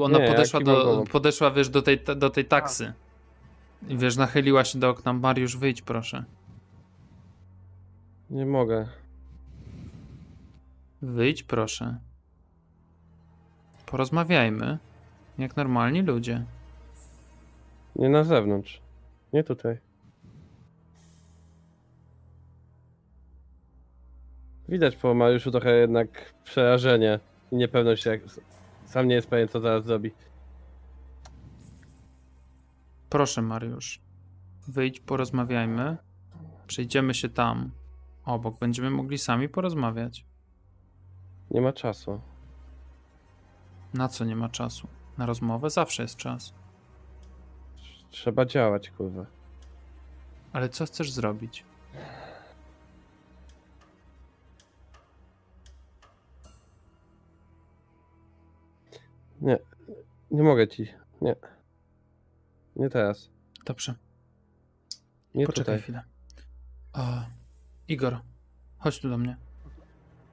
[0.03, 2.93] Ona Nie, podeszła, do, podeszła, wiesz, do tej, do tej taksy.
[3.89, 5.13] I wiesz, nachyliła się do okna.
[5.13, 6.25] Mariusz, wyjdź proszę.
[8.31, 8.89] Nie mogę.
[11.03, 11.99] Wyjdź proszę.
[13.91, 14.79] Porozmawiajmy.
[15.39, 16.45] Jak normalni ludzie.
[17.97, 18.81] Nie na zewnątrz.
[19.33, 19.79] Nie tutaj.
[24.69, 27.21] Widać po Mariuszu trochę jednak przerażenie
[27.53, 28.21] i niepewność, jak
[28.85, 30.11] sam nie jest pewien, co zaraz zrobi.
[33.11, 34.01] Proszę, Mariusz.
[34.69, 35.97] Wyjdź, porozmawiajmy.
[36.67, 37.71] Przejdziemy się tam.
[38.25, 38.59] Obok.
[38.59, 40.25] Będziemy mogli sami porozmawiać.
[41.51, 42.21] Nie ma czasu.
[43.95, 44.89] Na co nie ma czasu?
[45.19, 46.53] Na rozmowę zawsze jest czas.
[48.11, 49.27] Trzeba działać, kurwa.
[50.53, 51.65] Ale co chcesz zrobić?
[59.41, 59.59] Nie.
[60.31, 60.87] Nie mogę ci.
[61.21, 61.37] Nie.
[62.77, 63.31] Nie teraz.
[63.65, 63.95] Dobrze,
[65.35, 65.83] Nie poczekaj tutaj.
[65.83, 66.03] chwilę.
[66.93, 67.23] O,
[67.89, 68.21] Igor,
[68.79, 69.37] chodź tu do mnie.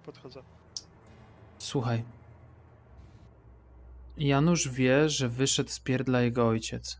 [0.05, 0.41] Podchodzę.
[1.57, 2.03] Słuchaj.
[4.17, 6.99] Janusz wie, że wyszedł z pierdla jego ojciec.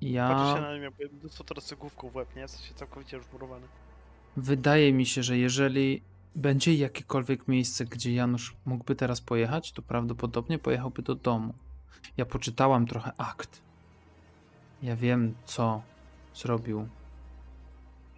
[0.00, 0.60] Patrzę się Ja.
[0.60, 2.42] na nią, jakby dostał teraz cegłówką w łeb, nie?
[2.42, 3.66] Jesteś całkowicie już murowany.
[4.36, 6.02] Wydaje mi się, że jeżeli
[6.36, 11.54] będzie jakiekolwiek miejsce, gdzie Janusz mógłby teraz pojechać, to prawdopodobnie pojechałby do domu.
[12.16, 13.62] Ja poczytałam trochę akt.
[14.82, 15.82] Ja wiem, co
[16.34, 16.88] zrobił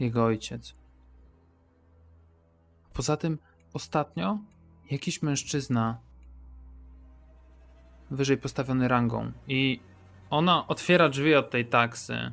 [0.00, 0.74] jego ojciec.
[2.92, 3.38] Poza tym,
[3.72, 4.38] ostatnio
[4.90, 5.98] jakiś mężczyzna
[8.10, 9.80] wyżej postawiony rangą i
[10.30, 12.32] ona otwiera drzwi od tej taksy.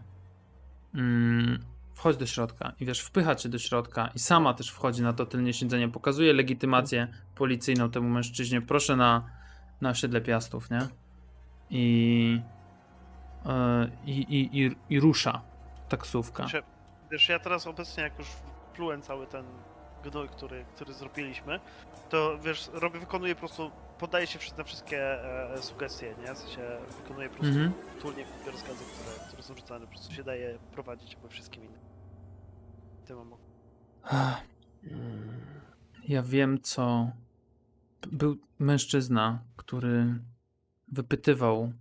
[0.95, 1.59] Mm,
[1.93, 5.25] wchodź do środka i wiesz, wpycha cię do środka i sama też wchodzi na to
[5.25, 9.29] tylnie siedzenie, pokazuje legitymację policyjną temu mężczyźnie, proszę na,
[9.81, 10.79] na osiedle Piastów, nie?
[11.69, 12.41] I,
[13.45, 13.51] yy,
[14.05, 15.41] i, i, i, i rusza
[15.89, 16.45] taksówka.
[17.12, 18.27] Wiesz, ja teraz obecnie, jak już
[18.75, 19.45] plułem cały ten
[20.03, 21.59] gnój, który, który zrobiliśmy,
[22.09, 26.33] to wiesz, robię, wykonuję po prostu, poddaję się na wszystkie e, sugestie, nie?
[26.33, 26.61] W sensie
[27.01, 27.73] wykonuję po prostu Mhm.
[28.01, 31.81] turnie rozkazy, które, które są rzucane, po prostu się daje prowadzić jakby wszystkim innym.
[33.05, 33.33] Tym mam
[36.07, 37.11] Ja wiem, co.
[38.11, 40.19] Był mężczyzna, który
[40.87, 41.73] wypytywał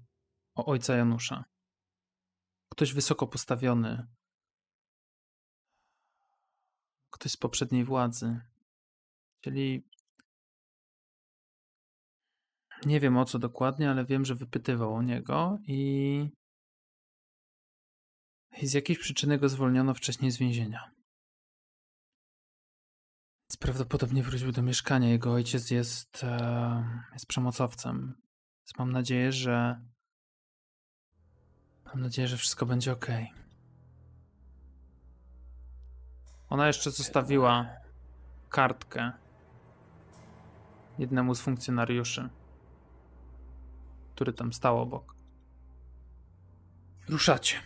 [0.55, 1.45] o ojca Janusza.
[2.69, 4.07] Ktoś wysoko postawiony.
[7.13, 8.41] Ktoś z poprzedniej władzy.
[9.41, 9.83] Czyli.
[12.87, 16.31] Nie wiem o co dokładnie, ale wiem, że wypytywał o niego i.
[18.63, 20.91] I z jakiejś przyczyny go zwolniono wcześniej z więzienia.
[23.43, 25.09] Więc prawdopodobnie wrócił do mieszkania.
[25.09, 28.15] Jego ojciec jest, e, jest przemocowcem.
[28.61, 29.81] Więc mam nadzieję, że.
[31.85, 33.07] Mam nadzieję, że wszystko będzie ok.
[36.53, 37.67] Ona jeszcze zostawiła
[38.49, 39.13] kartkę
[40.99, 42.29] jednemu z funkcjonariuszy,
[44.15, 45.15] który tam stał obok.
[47.09, 47.57] Ruszacie.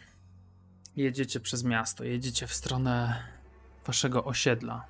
[0.96, 3.22] Jedziecie przez miasto, jedziecie w stronę
[3.86, 4.84] waszego osiedla.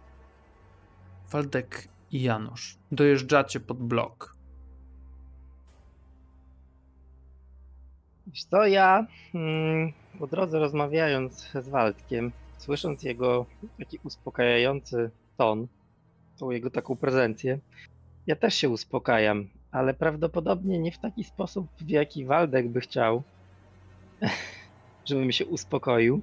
[1.31, 2.79] Waldek i Janusz.
[2.93, 4.37] Dojeżdżacie pod blok.
[8.27, 13.47] Wiesz co, ja mm, po drodze rozmawiając z Waldkiem, słysząc jego
[13.79, 15.66] taki uspokajający ton,
[16.38, 17.59] tą jego taką prezencję,
[18.27, 23.23] ja też się uspokajam, ale prawdopodobnie nie w taki sposób, w jaki Waldek by chciał,
[25.09, 26.23] żebym się uspokoił,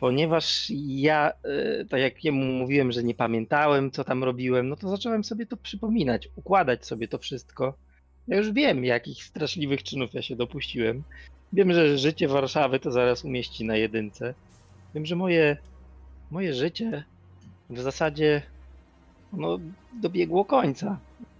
[0.00, 1.32] ponieważ ja,
[1.80, 5.46] y, tak jak jemu mówiłem, że nie pamiętałem, co tam robiłem, no to zacząłem sobie
[5.46, 7.74] to przypominać, układać sobie to wszystko.
[8.28, 11.02] Ja już wiem, jakich straszliwych czynów ja się dopuściłem.
[11.52, 14.34] Wiem, że życie Warszawy to zaraz umieści na jedynce.
[14.94, 15.56] Wiem, że moje,
[16.30, 17.04] moje życie
[17.70, 18.42] w zasadzie
[19.32, 19.58] no,
[19.92, 20.98] dobiegło końca.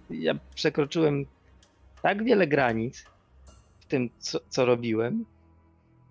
[0.09, 1.25] Ja przekroczyłem
[2.01, 3.05] tak wiele granic,
[3.87, 5.25] tym, co, co robiłem,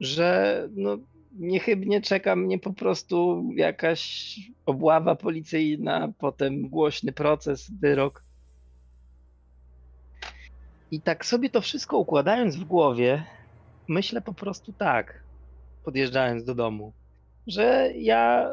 [0.01, 0.99] że no,
[1.39, 4.35] niechybnie czeka mnie po prostu jakaś
[4.67, 8.23] obława policyjna, potem głośny proces, wyrok.
[10.91, 13.25] I tak sobie to wszystko układając w głowie,
[13.89, 15.23] myślę po prostu tak,
[15.85, 16.93] podjeżdżając do domu,
[17.49, 18.51] że ja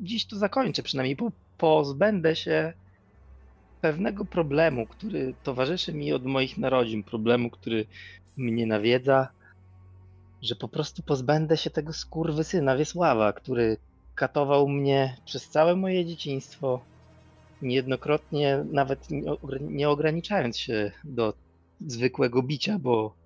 [0.00, 2.72] dziś to zakończę, przynajmniej po, pozbędę się
[3.80, 7.86] pewnego problemu, który towarzyszy mi od moich narodzin, problemu, który
[8.36, 9.28] mnie nawiedza,
[10.42, 13.76] że po prostu pozbędę się tego skurwysyna Wiesława, który
[14.14, 16.80] katował mnie przez całe moje dzieciństwo,
[17.62, 21.34] niejednokrotnie nawet nie ogr- nie ograniczając się do
[21.80, 23.16] zwykłego bicia, bo,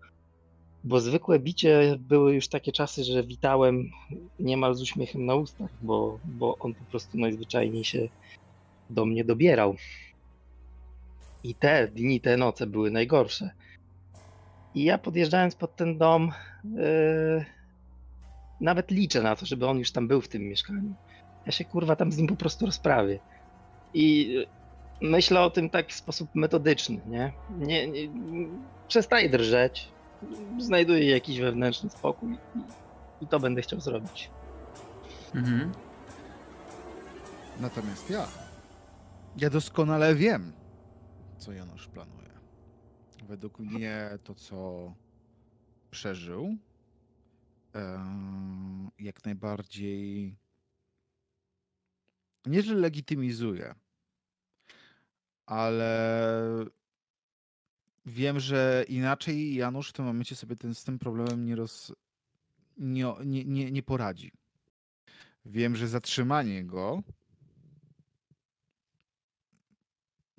[0.85, 3.90] bo zwykłe bicie były już takie czasy, że witałem
[4.38, 8.09] niemal z uśmiechem na ustach, bo, bo on po prostu najzwyczajniej się
[8.90, 9.77] do mnie dobierał.
[11.45, 13.51] I te dni, te noce były najgorsze.
[14.75, 16.33] I ja podjeżdżając pod ten dom,
[16.64, 17.45] yy,
[18.61, 20.95] nawet liczę na to, żeby on już tam był w tym mieszkaniu.
[21.47, 23.19] Ja się kurwa tam z nim po prostu rozprawię.
[23.95, 24.37] I
[25.01, 27.33] myślę o tym tak w sposób metodyczny, nie?
[27.59, 28.09] nie, nie
[28.88, 29.88] przestaję drżeć,
[30.59, 32.59] znajduję jakiś wewnętrzny spokój i,
[33.25, 34.31] i to będę chciał zrobić.
[35.35, 35.73] Mhm.
[37.61, 38.29] Natomiast ja,
[39.37, 40.53] ja doskonale wiem,
[41.39, 42.31] co Janusz planuje.
[43.29, 44.93] Według mnie to, co
[45.91, 46.57] przeżył,
[48.99, 50.37] jak najbardziej
[52.47, 53.75] nie, że legitymizuje,
[55.47, 55.91] ale
[58.07, 61.93] wiem, że inaczej Janusz w tym momencie sobie ten, z tym problemem nie, roz,
[62.77, 64.33] nie, nie, nie, nie poradzi.
[65.45, 67.03] Wiem, że zatrzymanie go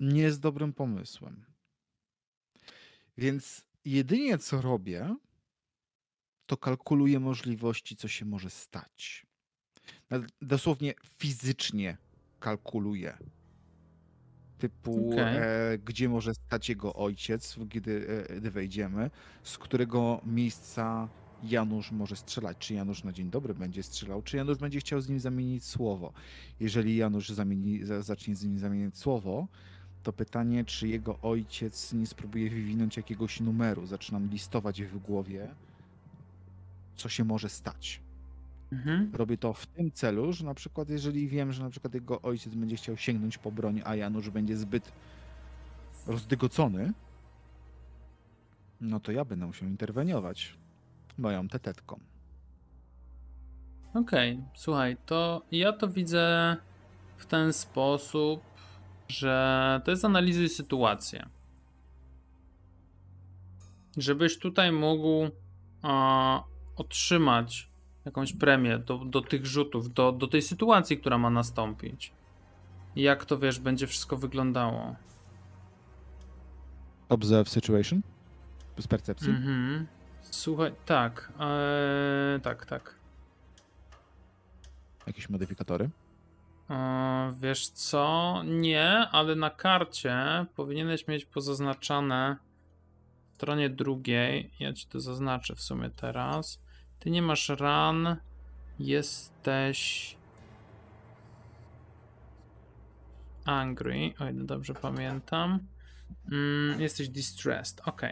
[0.00, 1.44] nie jest dobrym pomysłem.
[3.18, 5.16] Więc jedynie co robię,
[6.46, 9.26] to kalkuluję możliwości, co się może stać.
[10.40, 11.98] Dosłownie fizycznie
[12.40, 13.18] kalkuluję.
[14.62, 15.36] Typu, Okej.
[15.36, 19.10] e, gdzie może stać jego ojciec, gdy, e, gdy wejdziemy,
[19.42, 21.08] z którego miejsca
[21.42, 22.56] Janusz może strzelać.
[22.58, 26.12] Czy Janusz na dzień dobry będzie strzelał, czy Janusz będzie chciał z nim zamienić słowo.
[26.60, 29.46] Jeżeli Janusz zamieni, za- zacznie z nim zamieniać słowo,
[30.02, 33.86] to pytanie, czy jego ojciec nie spróbuje wywinąć jakiegoś numeru.
[33.86, 35.54] Zaczynam listować w głowie,
[36.96, 38.00] co się może stać.
[38.72, 39.10] Mhm.
[39.14, 42.54] Robię to w tym celu, że na przykład jeżeli wiem, że na przykład jego ojciec
[42.54, 44.92] będzie chciał sięgnąć po broń, a Janusz będzie zbyt
[46.06, 46.92] rozdygocony,
[48.80, 50.58] no to ja będę musiał interweniować
[51.18, 52.00] moją tetetką.
[53.94, 56.56] Okej, słuchaj, to ja to widzę
[57.16, 58.40] w ten sposób,
[59.08, 61.26] że to jest analizuj sytuację.
[63.96, 65.30] Żebyś tutaj mógł
[65.82, 66.44] a,
[66.76, 67.71] otrzymać
[68.04, 72.12] jakąś premię do, do tych rzutów, do, do tej sytuacji, która ma nastąpić.
[72.96, 74.96] Jak to wiesz, będzie wszystko wyglądało.
[77.08, 78.02] Observe situation?
[78.78, 79.30] Z percepcji?
[79.30, 79.86] Mhm.
[80.22, 82.94] Słuchaj, tak, eee, tak, tak.
[85.06, 85.90] Jakieś modyfikatory?
[86.70, 88.34] E, Wiesz co?
[88.44, 92.36] Nie, ale na karcie powinieneś mieć pozaznaczane
[93.30, 94.50] w stronie drugiej.
[94.60, 96.60] Ja ci to zaznaczę w sumie teraz.
[97.02, 98.16] Ty nie masz ran.
[98.78, 100.16] Jesteś
[103.44, 105.66] angry, o ile dobrze pamiętam.
[106.32, 108.02] Mm, jesteś distressed, ok.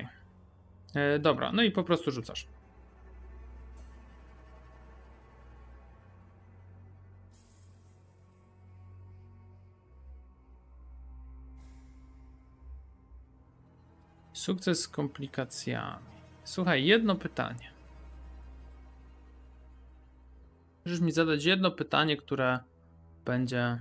[0.94, 2.46] E, dobra, no i po prostu rzucasz.
[14.32, 16.06] Sukces z komplikacjami.
[16.44, 17.69] Słuchaj, jedno pytanie.
[20.84, 22.58] Możesz mi zadać jedno pytanie, które
[23.24, 23.80] będzie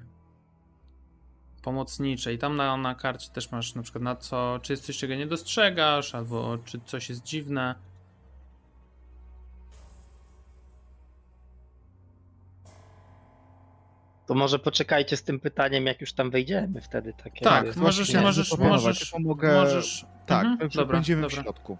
[1.63, 2.33] pomocnicze.
[2.33, 5.15] I tam na, na karcie też masz na przykład na co, czy jest coś, czego
[5.15, 7.75] nie dostrzegasz, albo czy coś jest dziwne.
[14.27, 17.13] To może poczekajcie z tym pytaniem, jak już tam wejdziemy wtedy.
[17.23, 17.81] Tak, Tak, jakby.
[17.81, 20.06] możesz, możesz, możesz, mogę- możesz.
[20.25, 21.41] Tak, Mhm, dobra, będziemy dobra.
[21.41, 21.77] w środku.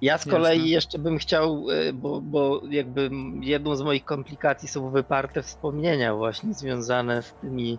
[0.00, 0.68] Ja z kolei Jasne.
[0.68, 6.54] jeszcze bym chciał, y, bo, bo jakby jedną z moich komplikacji są wyparte wspomnienia właśnie
[6.54, 7.78] związane z tymi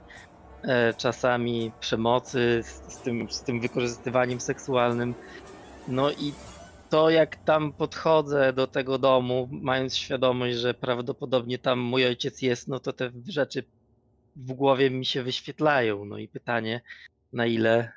[0.64, 5.16] e, czasami przemocy, z, z, tym, z tym wykorzystywaniem seksualnym.
[5.88, 6.34] No i
[6.90, 12.68] to jak tam podchodzę do tego domu, mając świadomość, że prawdopodobnie tam mój ojciec jest,
[12.68, 13.64] no to te rzeczy
[14.36, 16.06] w głowie mi się wyświetlają.
[16.06, 16.82] No i pytanie,
[17.34, 17.92] na ile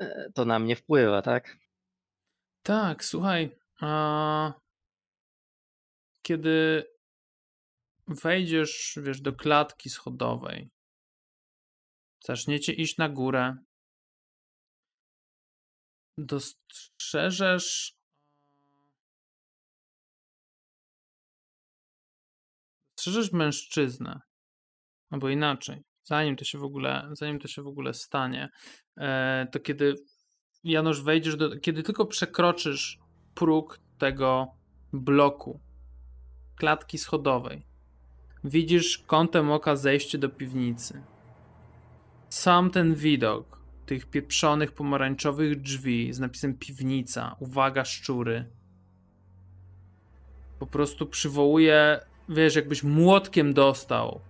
[0.00, 1.59] e, to na mnie wpływa, tak?
[2.62, 3.56] Tak, słuchaj.
[3.80, 4.52] A,
[6.22, 6.84] kiedy
[8.08, 10.70] wejdziesz, wiesz, do klatki schodowej,
[12.24, 13.56] zaczniecie iść na górę,
[16.18, 18.00] dostrzeżesz
[22.96, 24.20] dostrzeżesz mężczyznę,
[25.10, 28.48] albo inaczej, zanim to się w ogóle, zanim to się w ogóle stanie,
[28.96, 29.94] e, to kiedy
[30.64, 32.98] Janusz wejdziesz do, kiedy tylko przekroczysz
[33.34, 34.48] próg tego
[34.92, 35.60] bloku,
[36.56, 37.62] klatki schodowej,
[38.44, 41.02] widzisz kątem oka zejście do piwnicy.
[42.28, 48.44] Sam ten widok tych pieprzonych pomarańczowych drzwi z napisem piwnica, uwaga szczury,
[50.58, 54.20] po prostu przywołuje, wiesz, jakbyś młotkiem dostał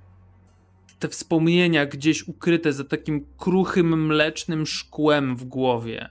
[1.01, 6.09] te wspomnienia gdzieś ukryte za takim kruchym, mlecznym szkłem w głowie.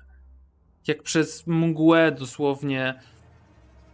[0.89, 2.99] Jak przez mgłę dosłownie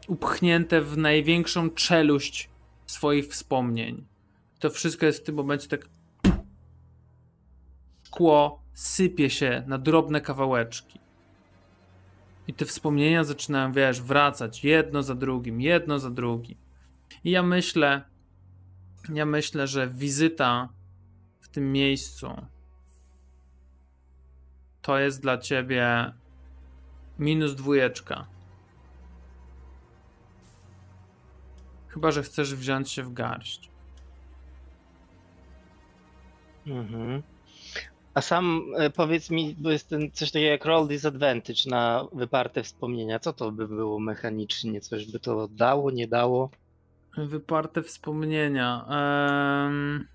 [0.07, 2.49] upchnięte w największą czeluść
[2.87, 4.05] swoich wspomnień.
[4.59, 5.89] To wszystko jest w tym momencie tak.
[8.03, 10.99] Szkło sypie się na drobne kawałeczki.
[12.47, 16.57] I te wspomnienia zaczynają, wiesz, wracać jedno za drugim, jedno za drugim.
[17.23, 18.01] I ja myślę,
[19.13, 20.69] ja myślę, że wizyta
[21.39, 22.27] w tym miejscu
[24.81, 26.13] to jest dla ciebie
[27.19, 28.25] minus dwójeczka.
[31.87, 33.69] Chyba, że chcesz wziąć się w garść.
[36.67, 37.23] Mhm.
[38.13, 42.63] A sam e, powiedz mi, bo jest ten coś takiego jak roll disadvantage na wyparte
[42.63, 43.19] wspomnienia.
[43.19, 44.81] Co to by było mechanicznie?
[44.81, 46.49] Coś by to dało, nie dało?
[47.17, 48.85] Wyparte wspomnienia.
[48.89, 50.07] Em,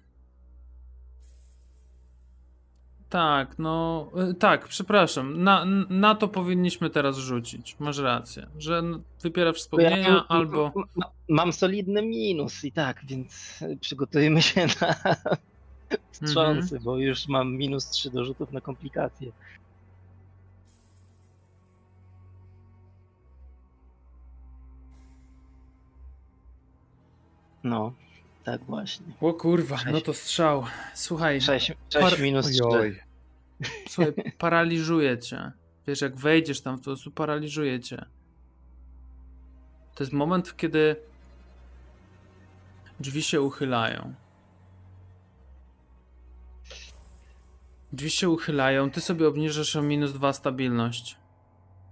[3.10, 5.42] Tak, no y, tak, przepraszam.
[5.42, 7.76] Na, na to powinniśmy teraz rzucić.
[7.78, 8.82] Masz rację, że
[9.22, 10.72] wypiera Bo ja wspomnienia mam- albo.
[11.28, 14.94] Mam solidny minus i tak, więc e, przygotujemy się na
[16.12, 19.32] wstrząsy, bo już mam minus 3 do rzutów na komplikacje.
[27.64, 27.92] No,
[28.50, 29.06] tak właśnie.
[29.20, 30.04] O kurwa, no Sześć.
[30.04, 30.64] to strzał.
[30.94, 32.64] Słuchaj, 6, Par- minus 3.
[32.64, 33.00] Ojoj.
[33.88, 35.52] słuchaj, paraliżuje cię.
[35.86, 38.04] Wiesz, jak wejdziesz tam, to po prostu paraliżuje cię.
[39.94, 40.96] To jest moment, kiedy
[43.00, 44.14] drzwi się uchylają.
[47.92, 51.16] Drzwi się uchylają, ty sobie obniżasz o minus dwa stabilność.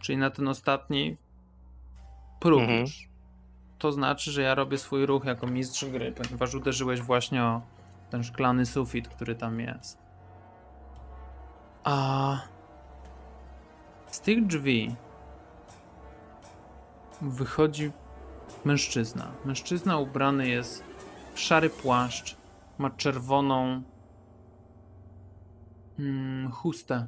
[0.00, 1.16] Czyli na ten ostatni
[2.40, 2.86] próg Mhm.
[3.79, 7.61] To znaczy, że ja robię swój ruch jako mistrz gry, ponieważ uderzyłeś właśnie o
[8.11, 9.99] ten szklany sufit, który tam jest.
[11.85, 12.39] A
[14.07, 14.95] z tych drzwi
[17.20, 17.93] wychodzi
[18.64, 19.33] mężczyzna.
[19.45, 20.85] Mężczyzna ubrany jest
[21.35, 22.37] w szary płaszcz,
[22.79, 23.83] ma czerwoną
[25.99, 27.07] mm, chustę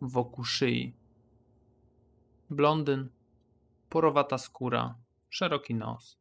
[0.00, 0.96] wokół szyi.
[2.50, 3.08] Blondyn,
[3.88, 4.94] porowata skóra,
[5.30, 6.18] szeroki nos.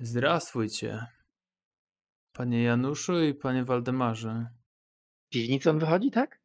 [0.00, 1.06] Zdrastwujcie,
[2.32, 4.46] panie Januszu i panie Waldemarze.
[5.28, 6.40] Piwnicą wychodzi, tak?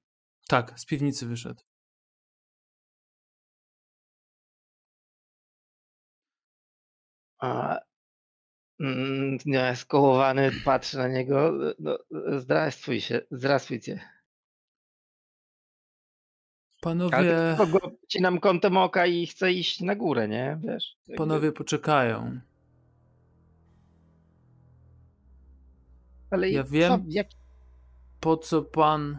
[0.48, 1.64] Tak, z piwnicy wyszedł.
[7.40, 7.78] A,
[8.80, 9.38] mm,
[9.76, 11.52] skołowany patrzę na niego.
[11.80, 11.98] No,
[12.40, 14.17] zdrastwuj się, zdrastwujcie.
[16.86, 20.60] Ale Panowie, tylko go nam kątem oka i chcę iść na górę, nie?
[20.64, 20.98] Wiesz?
[21.08, 22.40] jakby- panowie poczekają.
[26.32, 27.06] Ale ja co, wiem.
[27.08, 27.28] jak,
[28.20, 29.18] Po co pan.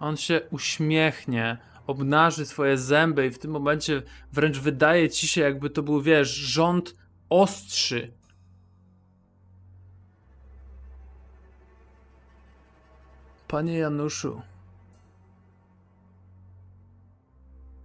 [0.00, 5.70] On się uśmiechnie, obnaży swoje zęby i w tym momencie wręcz wydaje ci się, jakby
[5.70, 6.94] to był, wiesz, rząd
[7.28, 8.12] ostrzy.
[13.48, 14.42] Panie Januszu.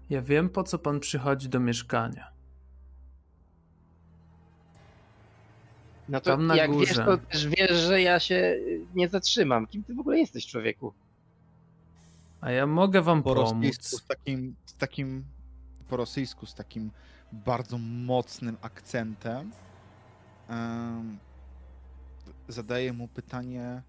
[0.09, 2.31] Ja wiem, po co pan przychodzi do mieszkania.
[6.09, 7.05] no to tam na jak wiesz, górze.
[7.05, 9.67] to też wiesz, że ja się y, nie zatrzymam.
[9.67, 10.93] Kim ty w ogóle jesteś, człowieku?
[12.41, 14.03] A ja mogę wam Po rosyjsku pomóc.
[14.03, 15.25] z takim, z takim,
[15.89, 16.91] po rosyjsku z takim
[17.31, 19.51] bardzo mocnym akcentem
[20.49, 21.17] em,
[22.47, 23.81] zadaję mu pytanie,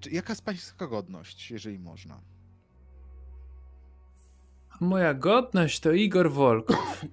[0.00, 2.20] czy- jaka jest pańska godność, jeżeli można?
[4.80, 7.04] Moja godność to Igor Wolkow.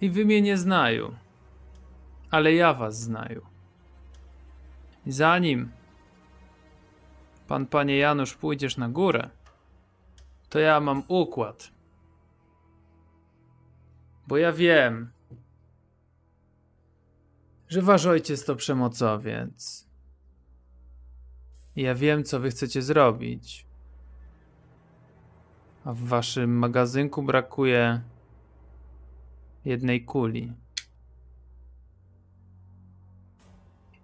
[0.00, 1.14] I wy mnie nie znają.
[2.30, 3.40] Ale ja was znają.
[5.06, 5.70] I zanim
[7.48, 9.30] pan, panie Janusz, pójdziesz na górę,
[10.48, 11.70] to ja mam układ.
[14.26, 15.10] Bo ja wiem,
[17.68, 19.87] że wasz ojciec to przemocowiec.
[21.78, 23.66] Ja wiem, co wy chcecie zrobić.
[25.84, 28.00] A w waszym magazynku brakuje
[29.64, 30.52] jednej kuli.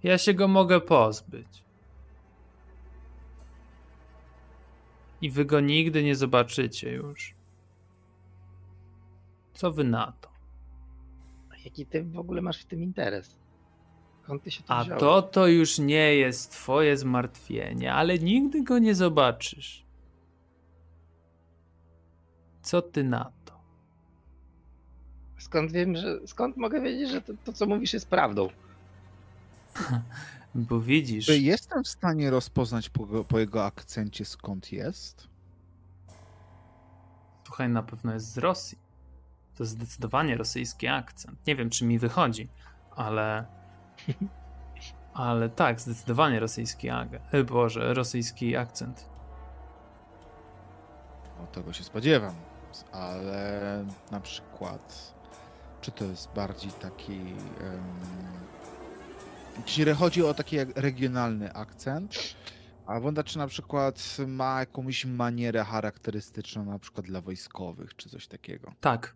[0.02, 1.64] Ja się go mogę pozbyć.
[5.20, 7.34] I wy go nigdy nie zobaczycie już.
[9.54, 10.28] Co wy na to?
[11.64, 13.43] Jaki ty w ogóle masz w tym interes?
[14.24, 15.00] Skąd ty się tu A wziąłeś?
[15.00, 19.84] to to już nie jest twoje zmartwienie, ale nigdy go nie zobaczysz.
[22.62, 23.54] Co ty na to?
[25.38, 26.26] Skąd wiem, że.
[26.26, 28.48] Skąd mogę wiedzieć, że to, to co mówisz jest prawdą?
[30.54, 35.28] Bo widzisz, Czy jestem w stanie rozpoznać po, po jego akcencie skąd jest?
[37.46, 38.78] słuchaj, na pewno jest z Rosji.
[39.56, 41.46] To zdecydowanie rosyjski akcent.
[41.46, 42.48] Nie wiem, czy mi wychodzi,
[42.96, 43.46] ale.
[45.14, 47.50] Ale tak, zdecydowanie rosyjski akcent.
[47.50, 49.08] Boże, rosyjski akcent.
[51.40, 52.34] No, tego się spodziewam,
[52.92, 55.14] ale na przykład,
[55.80, 57.12] czy to jest bardziej taki.
[57.12, 57.34] Um,
[59.64, 62.36] czy chodzi o taki regionalny akcent?
[62.86, 68.26] A Wanda, czy na przykład ma jakąś manierę charakterystyczną, na przykład dla wojskowych, czy coś
[68.26, 68.72] takiego?
[68.80, 69.14] Tak.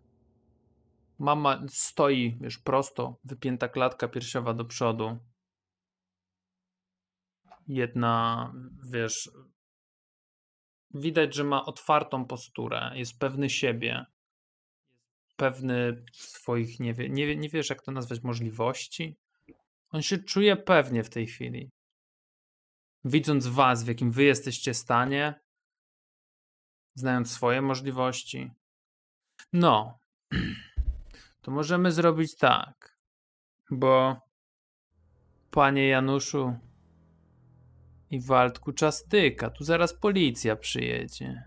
[1.19, 5.17] Mama stoi, wiesz, prosto, wypięta klatka piersiowa do przodu.
[7.67, 8.53] Jedna,
[8.91, 9.29] wiesz,
[10.93, 14.05] widać, że ma otwartą posturę, jest pewny siebie,
[15.35, 19.17] pewny swoich, nie, wie, nie, nie wiesz, jak to nazwać, możliwości.
[19.89, 21.71] On się czuje pewnie w tej chwili.
[23.03, 25.39] Widząc was, w jakim wy jesteście stanie,
[26.95, 28.51] znając swoje możliwości.
[29.53, 29.99] No,
[31.41, 32.97] to możemy zrobić tak,
[33.71, 34.15] bo
[35.51, 36.53] panie Januszu
[38.11, 41.43] i Waldku czas tyka, tu zaraz policja przyjedzie.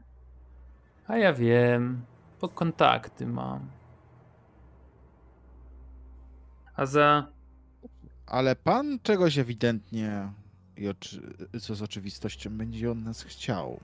[1.07, 2.05] A ja wiem,
[2.40, 3.70] bo kontakty mam.
[6.74, 7.26] A za
[8.26, 10.32] Ale pan czegoś ewidentnie,
[11.61, 13.80] co z oczywistością, będzie od nas chciał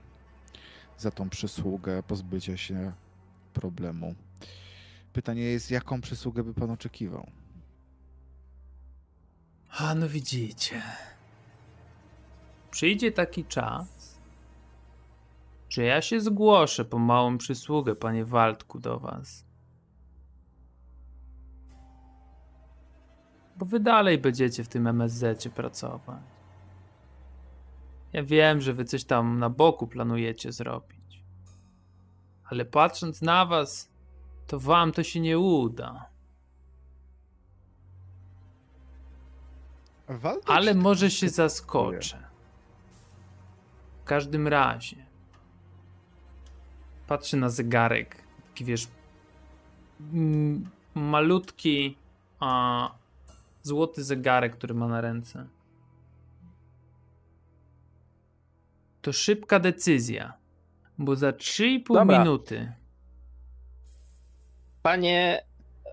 [0.98, 2.92] za tą przysługę pozbycia się
[3.52, 4.14] problemu.
[5.18, 7.30] Pytanie jest, jaką przysługę by pan oczekiwał?
[9.68, 10.82] A no widzicie.
[12.70, 14.18] Przyjdzie taki czas,
[15.68, 19.44] że ja się zgłoszę po małą przysługę, panie Waldku, do was.
[23.56, 26.22] Bo wy dalej będziecie w tym MSZ pracować.
[28.12, 31.24] Ja wiem, że wy coś tam na boku planujecie zrobić.
[32.44, 33.97] Ale patrząc na was,
[34.48, 36.08] to wam to się nie uda.
[40.46, 42.28] Ale może się zaskoczę.
[44.02, 44.96] W każdym razie.
[47.06, 48.16] Patrzę na zegarek.
[48.48, 48.88] Taki wiesz.
[50.12, 51.96] mm, Malutki
[52.40, 52.90] a,
[53.62, 55.46] złoty zegarek, który ma na ręce.
[59.02, 60.32] To szybka decyzja.
[60.98, 62.18] Bo za 3,5 Dobra.
[62.18, 62.72] minuty.
[64.82, 65.42] Panie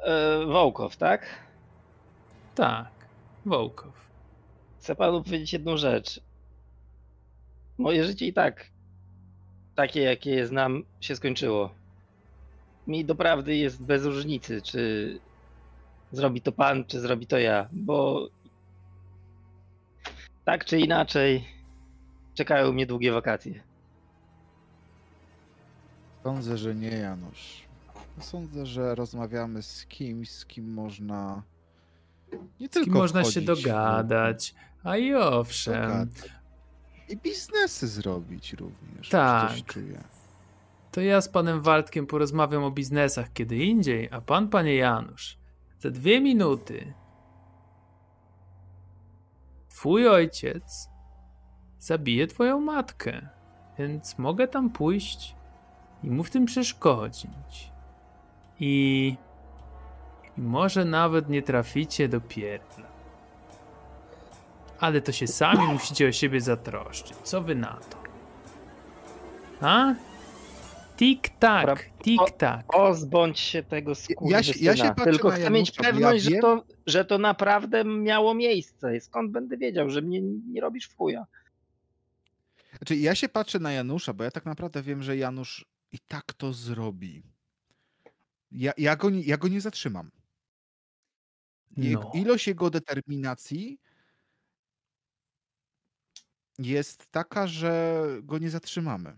[0.04, 1.26] e, Wołkow, tak?
[2.56, 2.92] Tak.
[3.46, 3.94] Wołkow.
[4.80, 6.20] Chcę panu powiedzieć jedną rzecz.
[7.78, 8.66] Moje życie i tak,
[9.76, 11.70] takie jakie je znam, się skończyło.
[12.88, 15.20] Mi doprawdy jest bez różnicy, czy
[16.12, 18.28] zrobi to pan, czy zrobi to ja, bo
[20.46, 21.48] tak czy inaczej
[22.34, 23.64] czekają mnie długie wakacje.
[26.24, 27.65] Sądzę, że nie, Janusz.
[28.20, 31.44] Sądzę, że rozmawiamy z kimś, z kim można
[32.60, 34.56] nie Z tylko kim można się wchodzić w- dogadać.
[34.84, 35.82] A i owszem.
[35.82, 36.30] dogadać.
[37.10, 39.10] I biznesy zrobić również.
[39.10, 39.52] Tak.
[40.92, 45.38] To ja z panem Waldkiem porozmawiam o biznesach kiedy indziej, a pan, panie Janusz,
[45.80, 46.94] za dwie minuty
[49.70, 50.90] twój ojciec
[51.80, 53.30] zabije twoją matkę,
[53.80, 55.36] więc mogę tam pójść
[56.04, 57.72] i mu w tym przeszkodzić.
[58.60, 59.16] I,
[60.38, 62.86] może nawet nie traficie do pierdla.
[64.80, 67.18] Ale to się sami musicie o siebie zatroszczyć.
[67.24, 67.98] Co wy na to?
[69.68, 69.94] A?
[70.98, 72.64] Tik-tak, tik-tak.
[72.68, 74.38] Pozbądź się tego skurwysyna.
[74.38, 77.18] Ja się- ja się patrzę Tylko chcę mieć bo ja pewność, że, to, że to
[77.18, 79.02] naprawdę miało miejsce.
[79.02, 81.26] Skąd będę wiedział, że mnie nie robisz w chuja?
[82.78, 86.34] Znaczy, ja się patrzę na Janusza, bo ja tak naprawdę wiem, że Janusz i tak
[86.34, 87.24] to zrobi.
[88.52, 90.12] Ja, ja, go, nie, ja go nie zatrzymam.
[91.78, 92.12] Jego, No.
[92.14, 93.80] Ilość jego determinacji
[96.60, 99.16] jest taka, że go nie zatrzymamy.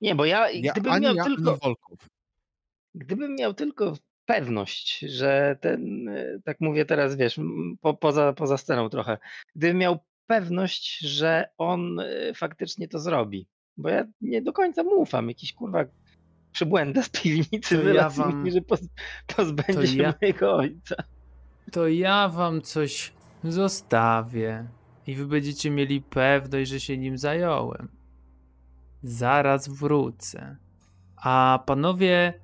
[0.00, 1.58] Nie, bo ja, Ja, gdybym miał ja, tylko...
[2.94, 3.96] Gdybym miał tylko
[4.26, 7.40] pewność, że ten, e, tak mówię teraz, wiesz,
[7.80, 9.18] po, poza, poza sceną trochę,
[9.56, 13.46] gdybym miał pewność, że on e, faktycznie to zrobi,
[13.76, 15.84] bo ja nie do końca mu ufam, jakiś kurwa
[16.58, 18.80] przybłęda z piwnicy To ja wam- mi, że poz,
[19.36, 20.94] pozbędzie się ja- mojego ojca.
[21.72, 23.12] To ja wam coś
[23.44, 24.68] zostawię
[25.06, 27.88] i wy będziecie mieli pewność, że się nim zająłem.
[29.02, 30.56] Zaraz wrócę.
[31.16, 32.34] A panowie,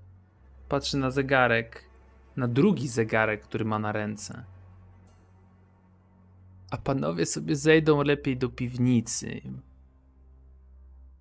[0.68, 1.84] patrzę na zegarek,
[2.36, 4.44] na drugi zegarek, który ma na ręce.
[6.70, 9.40] A panowie sobie zejdą lepiej do piwnicy,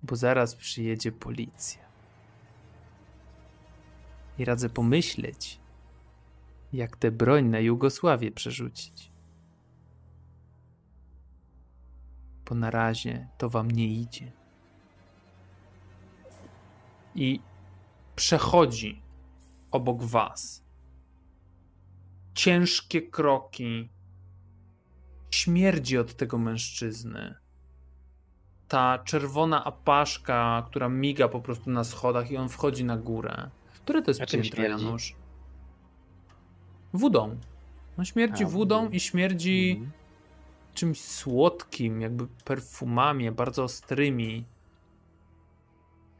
[0.02, 1.89] bo zaraz przyjedzie policja.
[4.40, 5.60] I radzę pomyśleć,
[6.72, 9.12] jak tę broń na Jugosławię przerzucić.
[12.44, 14.32] Bo na razie to wam nie idzie.
[17.14, 17.40] I
[18.16, 19.02] przechodzi
[19.70, 20.64] obok was.
[22.34, 23.88] Ciężkie kroki.
[25.30, 27.34] Śmierdzi od tego mężczyzny.
[28.68, 33.50] Ta czerwona apaszka, która miga po prostu na schodach i on wchodzi na górę.
[33.90, 34.62] Które to jest piętro?
[34.62, 35.16] Janusz?
[36.92, 37.36] Wodą.
[37.98, 39.90] On śmierdzi A, wodą i śmierdzi Mhm.
[40.74, 44.44] czymś słodkim, jakby perfumami, bardzo ostrymi.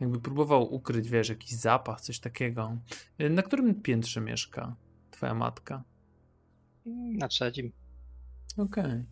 [0.00, 2.76] Jakby próbował ukryć, wiesz, jakiś zapach, coś takiego.
[3.20, 4.76] Y, Na którym piętrze mieszka
[5.10, 5.82] twoja matka?
[7.18, 7.72] Na trzecim.
[8.58, 9.04] Okej.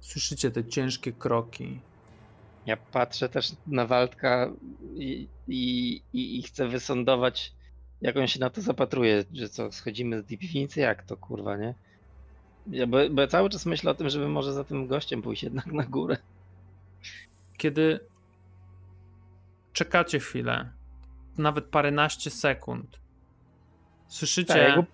[0.00, 1.80] Słyszycie te ciężkie kroki.
[2.68, 4.52] Ja patrzę też na Waldka
[4.94, 7.52] i, i, i, i chcę wysądować,
[8.00, 11.74] jak on się na to zapatruje, że co, schodzimy z piwnicy, jak to kurwa, nie?
[12.66, 15.42] Ja, bo, bo ja cały czas myślę o tym, żeby może za tym gościem pójść
[15.42, 16.16] jednak na górę.
[17.56, 18.00] Kiedy
[19.72, 20.70] czekacie chwilę,
[21.38, 23.00] nawet paręnaście sekund,
[24.08, 24.54] słyszycie...
[24.54, 24.84] Tak, ja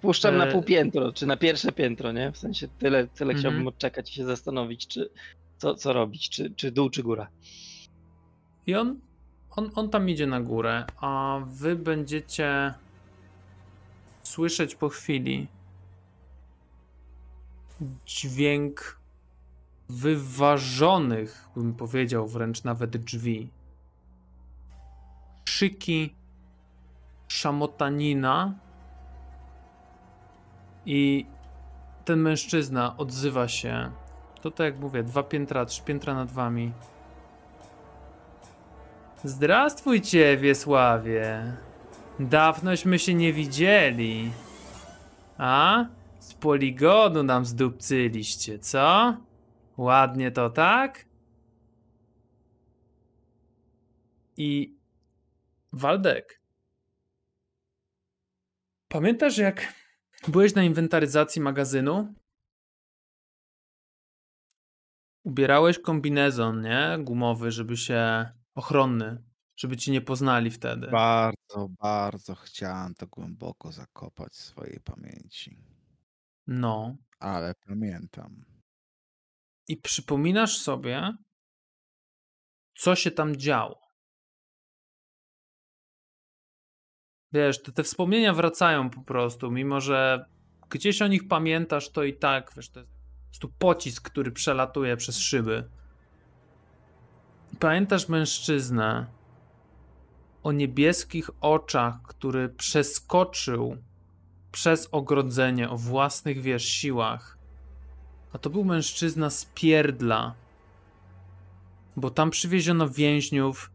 [0.00, 2.32] puszczam na E, pół piętro, czy na pierwsze piętro, nie?
[2.32, 3.38] W sensie tyle, tyle Mhm.
[3.38, 5.10] chciałbym odczekać i się zastanowić, czy
[5.62, 7.28] co, co robić, czy, czy dół, czy góra.
[8.66, 9.00] I on,
[9.50, 12.74] on, on tam idzie na górę, a wy będziecie
[14.22, 15.48] słyszeć po chwili
[18.06, 19.00] dźwięk
[19.88, 23.50] wyważonych, bym powiedział wręcz nawet drzwi.
[25.44, 26.14] Krzyki
[27.28, 28.54] szamotanina
[30.86, 31.26] i
[32.04, 34.01] ten mężczyzna odzywa się.
[34.42, 36.72] To tak jak mówię, dwa piętra, trzy piętra nad wami.
[39.24, 41.56] Zdrastwujcie, Wiesławie.
[42.20, 44.32] Dawnośmy się nie widzieli.
[45.38, 45.84] A?
[46.18, 49.16] Z poligonu nam zdupcyliście, co?
[49.76, 51.04] Ładnie to, tak?
[54.36, 54.76] I
[55.72, 56.40] Waldek.
[58.88, 59.74] Pamiętasz, jak
[60.28, 62.14] byłeś na inwentaryzacji magazynu?
[65.22, 66.98] Ubierałeś kombinezon, nie?
[67.00, 69.24] Gumowy, żeby się ochronny,
[69.56, 70.86] żeby ci nie poznali wtedy.
[70.86, 75.58] Bardzo, bardzo chciałem to głęboko zakopać w swojej pamięci.
[76.46, 76.96] No.
[77.18, 78.44] Ale pamiętam.
[79.68, 81.12] I przypominasz sobie,
[82.74, 83.82] co się tam działo.
[87.32, 90.24] Wiesz, te, te wspomnienia wracają po prostu, mimo że
[90.70, 93.01] gdzieś o nich pamiętasz, to i tak, wiesz, to jest
[93.32, 95.64] prostu pocisk, który przelatuje przez szyby.
[97.60, 99.06] Pamiętasz mężczyznę
[100.42, 103.76] o niebieskich oczach, który przeskoczył
[104.52, 107.38] przez ogrodzenie o własnych, wiesz, siłach.
[108.32, 110.34] A to był mężczyzna z pierdla,
[111.96, 113.70] bo tam przywieziono więźniów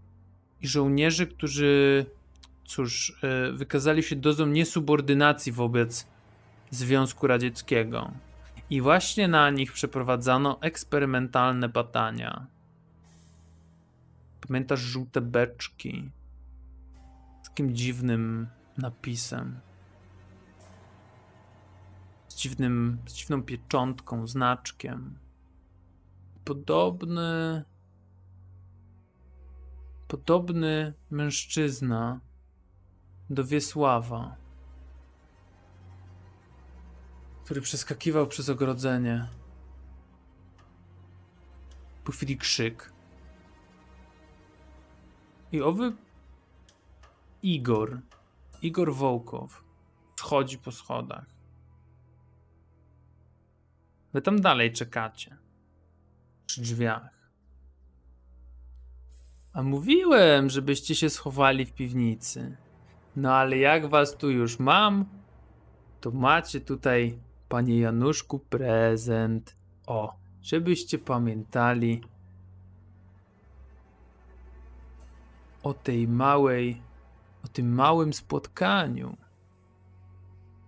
[0.61, 2.05] i żołnierzy, którzy,
[2.65, 6.07] cóż, e, wykazali się dozą niesubordynacji wobec
[6.71, 8.11] Związku Radzieckiego.
[8.69, 12.47] I właśnie na nich przeprowadzano eksperymentalne badania.
[14.47, 16.11] Pamiętasz żółte beczki
[17.41, 18.47] z takim dziwnym
[18.77, 19.59] napisem?
[22.27, 25.19] Z, dziwnym, z dziwną pieczątką, znaczkiem.
[26.45, 27.63] Podobny.
[30.07, 32.19] Podobny mężczyzna
[33.29, 34.35] do Wiesława,
[37.47, 39.27] który przeskakiwał przez ogrodzenie.
[42.03, 42.93] Po chwili krzyk.
[45.51, 45.95] I owy
[47.43, 47.99] Igor,
[48.61, 49.63] Igor Wołkow,
[50.15, 51.25] schodzi po schodach.
[54.13, 55.37] Wy tam dalej czekacie.
[56.45, 57.29] Przy drzwiach.
[59.53, 62.57] A mówiłem, żebyście się schowali w piwnicy.
[63.15, 65.05] No ale jak was tu już mam,
[66.01, 69.55] to macie tutaj, panie Januszku, prezent.
[69.87, 72.01] O, żebyście pamiętali
[75.63, 76.81] o tej małej,
[77.45, 79.17] o tym małym spotkaniu.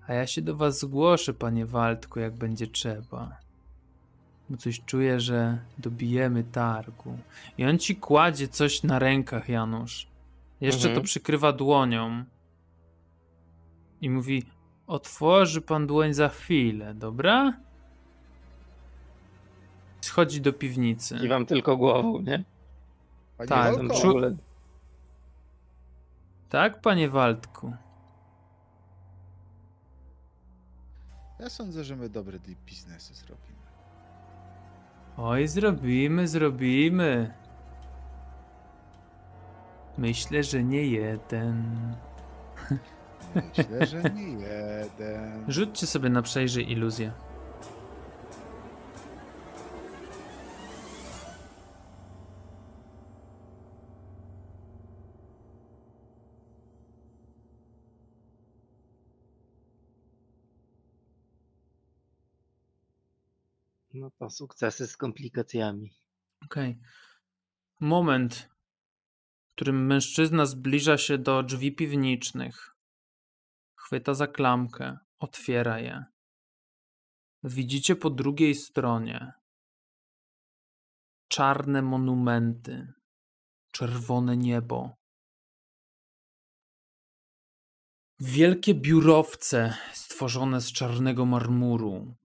[0.07, 3.37] A ja się do was zgłoszę, panie Waldku, jak będzie trzeba.
[4.49, 7.17] Bo coś czuję, że dobijemy targu.
[7.57, 10.07] I on ci kładzie coś na rękach, Janusz.
[10.61, 10.95] Jeszcze Mhm.
[10.95, 12.23] to przykrywa dłonią.
[14.01, 14.45] I mówi:
[14.89, 17.53] Otworzy pan dłoń za chwilę, dobra?
[20.01, 21.19] Schodzi do piwnicy.
[21.19, 22.43] Kiwam tylko głową, nie?
[23.37, 24.35] Panie Tak, Walko, ogóle...
[26.49, 27.73] Tak, panie Waldku.
[31.39, 33.59] ja sądzę, że my dobre deep biznesy zrobimy.
[35.17, 37.33] Oj, zrobimy, zrobimy.
[39.97, 41.95] Myślę, że nie jeden.
[43.35, 45.45] Myślę, że nie jeden.
[45.47, 47.11] Rzućcie sobie na przejrzyj iluzję.
[63.93, 65.93] No to sukcesy z komplikacjami.
[66.45, 66.79] Okej.
[67.79, 68.49] Moment,
[69.47, 72.78] w którym mężczyzna zbliża się do drzwi piwniczych.
[73.89, 76.05] Chwyta za klamkę, otwiera je.
[77.43, 79.33] Widzicie po drugiej stronie
[81.27, 82.93] czarne monumenty,
[83.71, 84.95] czerwone niebo.
[88.19, 92.15] Wielkie biurowce stworzone z czarnego marmuru,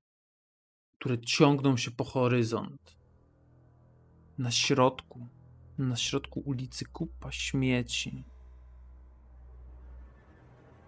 [0.98, 2.96] które ciągną się po horyzont.
[4.38, 5.28] Na środku,
[5.78, 8.24] na środku ulicy kupa śmieci.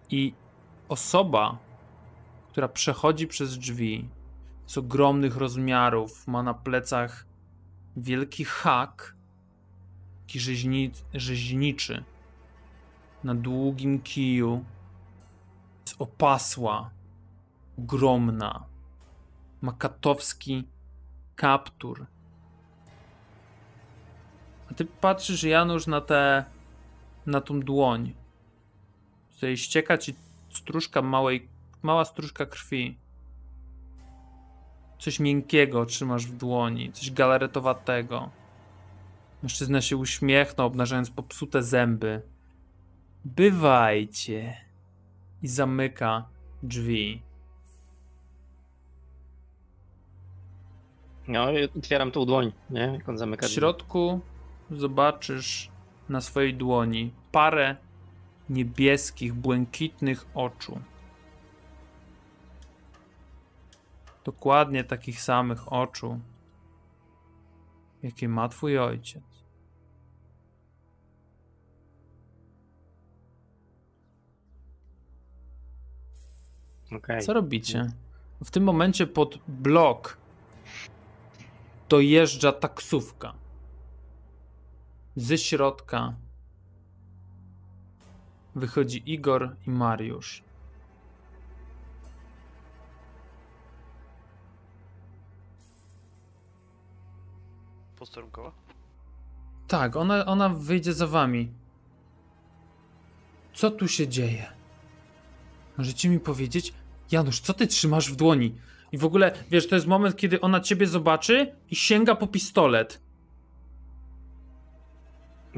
[0.09, 0.33] I
[0.89, 1.57] osoba,
[2.51, 4.09] która przechodzi przez drzwi,
[4.65, 7.25] z ogromnych rozmiarów, ma na plecach
[7.97, 9.15] wielki hak,
[10.21, 12.03] taki rzeźni, rzeźniczy,
[13.23, 14.65] na długim kiju,
[15.85, 16.89] jest opasła,
[17.79, 18.65] ogromna,
[19.61, 20.67] ma katowski
[21.35, 22.05] kaptur.
[24.71, 26.45] A ty patrzysz, Janusz, na tę,
[27.25, 28.13] na tą dłoń.
[29.29, 30.15] Z której ścieka ci
[30.57, 31.47] stróżka małej,
[31.81, 32.97] mała stróżka krwi.
[34.99, 38.29] Coś miękkiego trzymasz w dłoni, coś galaretowatego.
[39.43, 42.21] Mężczyzna się uśmiechnął, obnażając popsute zęby.
[43.25, 44.57] Bywajcie.
[45.43, 46.25] I zamyka
[46.63, 47.21] drzwi.
[51.27, 51.47] No
[51.77, 52.81] otwieram tą dłoń, nie?
[52.81, 54.19] Jak on zamyka W środku
[54.71, 55.69] zobaczysz
[56.09, 57.75] na swojej dłoni parę
[58.49, 60.79] niebieskich, błękitnych oczu.
[64.23, 66.19] Dokładnie takich samych oczu,
[68.03, 69.23] jakie ma twój ojciec.
[76.91, 77.21] Okej.
[77.21, 77.91] Co robicie?
[78.43, 80.17] W tym momencie pod blok
[81.89, 83.33] dojeżdża taksówka.
[85.15, 86.13] Ze środka
[88.57, 90.43] wychodzi Igor i Mariusz.
[97.99, 98.51] Posterunkowa.
[99.67, 101.51] Tak, ona, ona wyjdzie za wami.
[103.53, 104.45] Co tu się dzieje?
[105.77, 106.73] Możecie mi powiedzieć?
[107.11, 108.55] Janusz, co ty trzymasz w dłoni?
[108.91, 113.01] I w ogóle, wiesz, to jest moment, kiedy ona ciebie zobaczy i sięga po pistolet.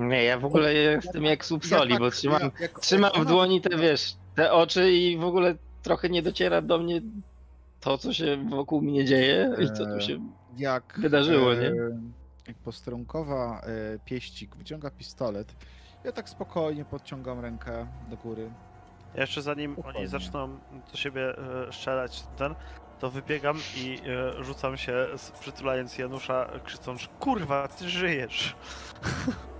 [0.08, 4.16] Nie, ja w ogóle jestem jak słup soli, bo trzymam, trzymam w dłoni te, wiesz,
[4.36, 7.02] te oczy i w ogóle trochę nie dociera do mnie
[7.80, 10.20] to, co się wokół mnie dzieje i co tu się...
[10.58, 11.74] jak, wydarzyło, nie?
[12.48, 15.56] Jak posterunkowa e, pieścik wyciąga pistolet,
[16.04, 18.50] ja tak spokojnie podciągam rękę do góry.
[19.16, 20.00] Ja jeszcze zanim Spokojnie.
[20.00, 20.60] oni zaczną
[20.92, 22.56] do siebie e, strzelać ten,
[23.00, 24.02] to wybiegam i
[24.40, 25.08] e, rzucam się,
[25.40, 28.56] przytulając Janusza, krzycząc kurwa, ty żyjesz.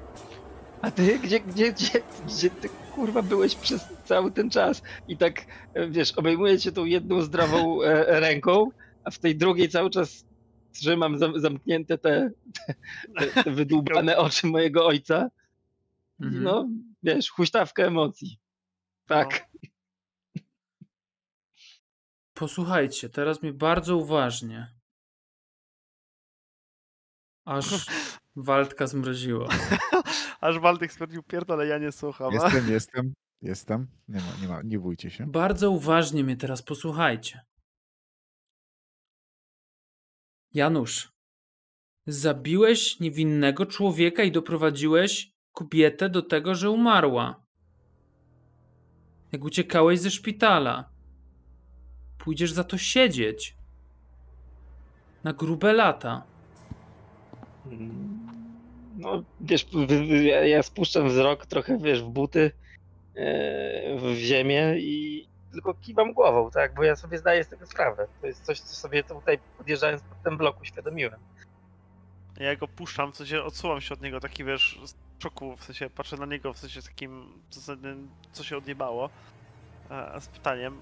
[0.82, 4.82] A ty, gdzie, gdzie, gdzie, gdzie ty kurwa byłeś przez cały ten czas?
[5.08, 8.70] I tak, e, wiesz, obejmuję cię tą jedną zdrową e, ręką,
[9.04, 10.26] a w tej drugiej cały czas
[10.72, 12.32] trzymam zam- zamknięte te,
[13.20, 15.30] te, te wydłubane oczy mojego ojca.
[16.22, 16.44] Mhm.
[16.44, 16.68] No,
[17.04, 18.40] wiesz, huśtawkę emocji.
[19.06, 19.48] Tak.
[22.34, 24.74] Posłuchajcie, teraz mi bardzo uważnie.
[27.46, 27.66] Aż
[28.44, 29.48] Waldka zmroziło.
[30.42, 32.30] Aż Waldek stwierdził, pierdolę, ja nie słucham.
[32.30, 32.34] a?
[32.34, 33.88] Jestem, jestem, jestem.
[34.08, 35.28] Nie ma, nie ma, nie bójcie się.
[35.28, 37.42] Bardzo uważnie mnie teraz posłuchajcie.
[40.54, 41.12] Janusz,
[42.08, 47.44] zabiłeś niewinnego człowieka i doprowadziłeś kobietę do tego, że umarła.
[49.32, 50.90] Jak uciekałeś ze szpitala.
[52.18, 53.56] Pójdziesz za to siedzieć.
[55.24, 56.24] Na grube lata.
[59.00, 59.68] No, wiesz,
[60.24, 62.52] ja, ja spuszczam wzrok trochę, wiesz, w buty,
[63.16, 68.08] e, w ziemię i tylko kiwam głową, tak, bo ja sobie zdaję z tego sprawę.
[68.22, 71.20] To jest coś, co sobie tutaj podjeżdżając pod ten blok uświadomiłem.
[72.40, 75.90] Ja go puszczam, w sensie odsuwam się od niego, taki wiesz, z szoku, w sensie
[75.90, 77.34] patrzę na niego, w sensie takim
[78.32, 79.10] co się odjebało.
[80.20, 80.82] Z pytaniem,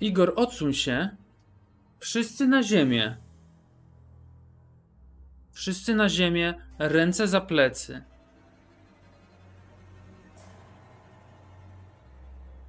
[0.00, 1.08] Igor, odsuń się.
[1.98, 3.16] Wszyscy na ziemię.
[5.56, 8.02] Wszyscy na ziemię, ręce za plecy.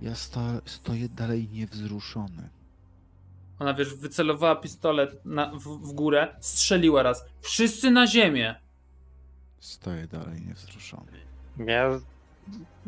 [0.01, 2.49] Ja sto, stoję dalej niewzruszony.
[3.59, 7.25] Ona, wiesz, wycelowała pistolet na, w, w górę, strzeliła raz.
[7.41, 8.55] Wszyscy na ziemię.
[9.59, 11.11] Stoję dalej niewzruszony.
[11.57, 11.99] Ja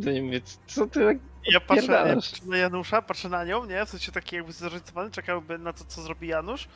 [0.03, 1.17] to nie mówię, co ty tak
[1.51, 3.85] ja patrzę, ja patrzę na Janusza, patrzę na nią, nie?
[3.85, 6.67] W sensie taki jakby zorientowany, czekałby na to, co zrobi Janusz.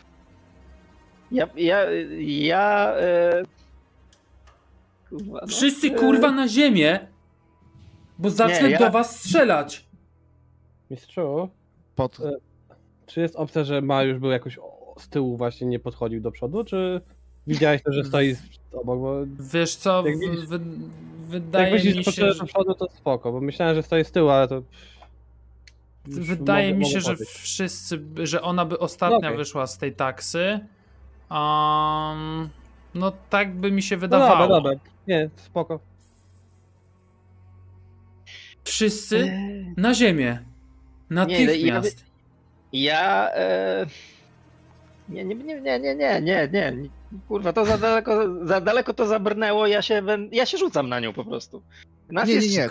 [1.33, 1.77] Ja, ja,
[2.19, 2.93] ja.
[2.97, 3.43] E...
[5.09, 5.47] Kurwa, no.
[5.47, 7.07] Wszyscy E, kurwa na ziemię,
[8.19, 9.85] bo zacznę ja- do was strzelać.
[10.91, 11.49] Mistrzu,
[11.95, 12.31] Pod, E,
[13.05, 16.63] czy jest opcja, że Mariusz był jakoś o- z tyłu właśnie nie podchodził do przodu,
[16.63, 17.01] czy
[17.47, 18.41] widziałeś to, że stoi z-
[18.73, 19.15] obok, bo
[19.53, 20.63] Wiesz co, Jak w, widzisz- wy, jak
[21.27, 24.05] wydaje myślisz, mi że się, podszedłeś że, do przodu, to spoko, bo myślałem, że stoi
[24.05, 24.61] z tyłu, ale to...
[26.07, 29.37] już wydaje mogę- mi mogę się, że wszyscy, że ona by ostatnia No okej.
[29.37, 30.59] wyszła z tej taksy.
[31.33, 32.49] Um,
[32.95, 34.47] no tak by mi się No wydawało.
[34.47, 35.79] dobra, dobra, nie, spoko.
[38.63, 40.39] Wszyscy e, na ziemię.
[41.09, 42.05] Natychmiast.
[42.73, 43.29] Ja.
[43.33, 43.85] E...
[45.09, 46.73] Nie, nie, nie, nie, nie, nie, nie, nie.
[47.27, 51.13] Kurwa, to za daleko, za daleko to zabrnęło, ja się, ja się rzucam na nią
[51.13, 51.61] po prostu.
[52.09, 52.69] Nas nie, nie, jest nie.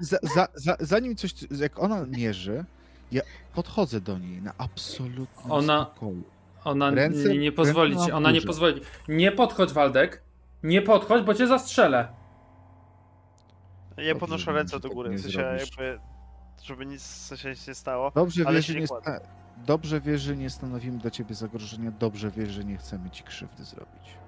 [0.00, 2.64] Za, za, za, zanim coś, jak ona mierzy,
[3.12, 3.22] ja
[3.54, 6.22] podchodzę do niej na absolutnym Ona- spokoju.
[6.64, 8.80] Ona Ręce- nie, nie pozwoli ci, na ona nie pozwoli.
[9.08, 10.22] Nie podchodź, Waldek.
[10.62, 12.08] Nie podchodź, bo cię zastrzelę.
[13.96, 15.98] Ja podnoszę ręce tak do góry, nie w sensie jakby,
[16.62, 18.10] żeby nic w sensie nic nie stało.
[18.14, 19.20] Dobrze wiesz, się że nie sta-
[19.66, 23.64] dobrze wiesz, że nie stanowimy dla ciebie zagrożenia, dobrze wiesz, że nie chcemy ci krzywdy
[23.64, 24.18] zrobić.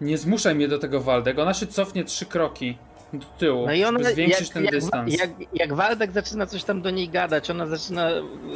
[0.00, 1.38] Nie zmuszaj mnie do tego, Waldek.
[1.38, 2.78] Ona się cofnie trzy kroki
[3.12, 5.18] do tyłu, No i ona, żeby zwiększyć jak, ten jak, dystans.
[5.18, 8.10] Jak, jak Waldek zaczyna coś tam do niej gadać, ona zaczyna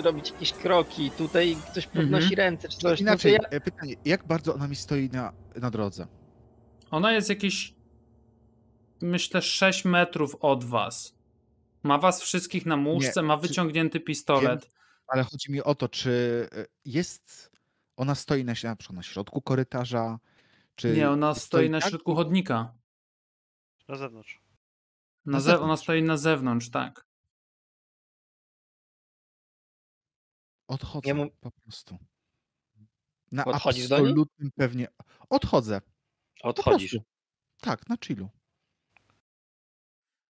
[0.04, 2.36] robić jakieś kroki, tutaj ktoś podnosi Mhm.
[2.38, 3.00] ręce czy coś.
[3.00, 6.06] Inaczej, no to ja, e, pytanie, jak bardzo ona mi stoi na, na drodze?
[6.90, 7.74] Ona jest jakieś,
[9.02, 11.14] myślę, 6 metrów od was.
[11.82, 14.70] Ma was wszystkich na muszce, ma czy- wyciągnięty pistolet.
[15.06, 17.50] Ale chodzi mi o to, czy e, jest,
[17.96, 20.18] ona stoi na, na przykład na środku korytarza,
[20.74, 21.90] czy Nie, ona stoi na tak?
[21.90, 22.74] środku chodnika.
[23.88, 24.41] Na zewnątrz.
[25.26, 25.82] Na ze- ona zewnątrz.
[25.82, 27.06] stoi na zewnątrz, tak.
[30.68, 31.98] Odchodzę Ja mu- po prostu.
[33.32, 34.06] Na Odchodzisz do niej?
[34.06, 34.88] absolutnym pewnie.
[35.30, 35.80] Odchodzę.
[36.42, 36.90] Po odchodzisz.
[36.90, 37.08] prostu.
[37.60, 38.28] Tak, na chillu.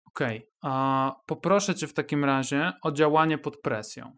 [0.04, 0.48] Okej.
[0.60, 4.16] a Poproszę cię w takim razie o działanie pod presją.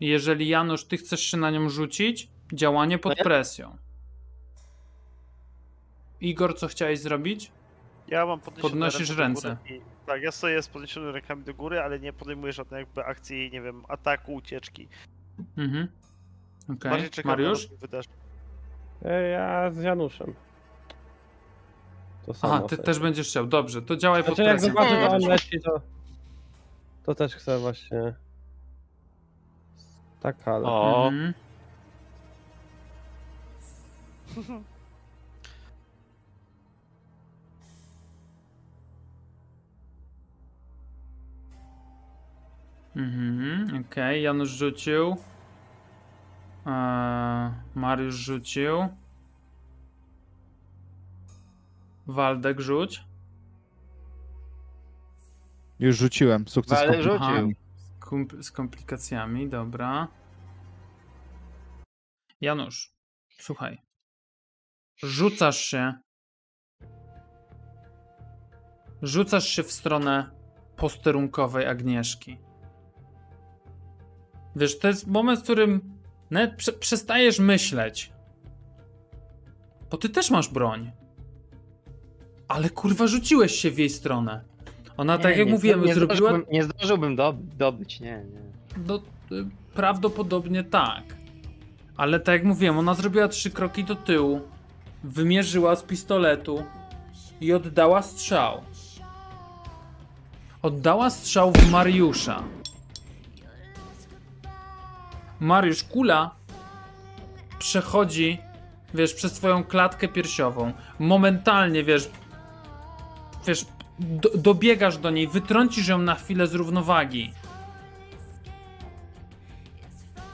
[0.00, 3.78] Jeżeli Janusz, ty chcesz się na nią rzucić, działanie pod No ja- presją.
[6.20, 7.52] Igor, co chciałeś zrobić?
[8.08, 9.56] Ja mam podniesione Podnosisz do ręce.
[9.62, 13.04] góry I, tak, ja stoję z podniesionymi rękami do góry, ale nie podejmuję żadnej jakby
[13.04, 14.88] akcji, nie wiem, ataku, ucieczki.
[15.56, 15.88] Mhm.
[16.64, 16.90] Okej.
[16.90, 17.68] Bardziej czekam na Mariusz?
[19.04, 20.34] E, Ja z Januszem.
[22.26, 22.54] To samo.
[22.54, 22.86] Aha, ty sobie.
[22.86, 23.46] też będziesz chciał.
[23.46, 24.68] Dobrze, to działaj pod Znaczy jak presją.
[24.74, 25.80] zobaczę, że on leci, to...
[27.04, 28.14] To też chcę właśnie...
[30.20, 30.64] Tak, ale...
[30.66, 31.34] O, Mhm.
[42.96, 45.16] Mhm, okej, Janusz rzucił.
[46.66, 48.88] Eee, Mariusz rzucił.
[52.06, 53.04] Waldek rzuć.
[55.78, 56.48] Już rzuciłem.
[56.48, 57.02] Sukces kompletny.
[57.02, 58.42] rzucił.
[58.42, 60.08] Z komplikacjami, dobra.
[62.40, 62.92] Janusz,
[63.38, 63.78] słuchaj.
[64.96, 65.92] Rzucasz się.
[69.02, 70.30] Rzucasz się w stronę
[70.76, 72.43] posterunkowej Agnieszki.
[74.56, 75.80] Wiesz, to jest moment, w którym
[76.30, 78.12] nawet prze przestajesz myśleć.
[79.90, 80.90] Bo ty też masz broń.
[82.48, 84.44] Ale kurwa, rzuciłeś się w jej stronę.
[84.96, 86.16] Ona, tak Nie, jak nie, mówiłem, nie zrobiła.
[86.16, 88.40] Zdążyłbym, nie zdążyłbym do, dobyć, nie, nie.
[88.86, 88.96] No,
[89.32, 91.02] y, prawdopodobnie tak.
[91.96, 94.40] Ale tak jak mówiłem, ona zrobiła trzy kroki do tyłu,
[95.04, 96.64] wymierzyła z pistoletu
[97.40, 98.60] i oddała strzał.
[100.62, 102.42] Oddała strzał w Mariusza.
[105.40, 106.30] Mariusz, kula
[107.58, 108.38] przechodzi,
[108.94, 110.72] wiesz, przez twoją klatkę piersiową.
[110.98, 112.10] Momentalnie, wiesz,
[113.46, 113.66] wiesz,
[113.98, 117.32] do, dobiegasz do niej, wytrącisz ją na chwilę z równowagi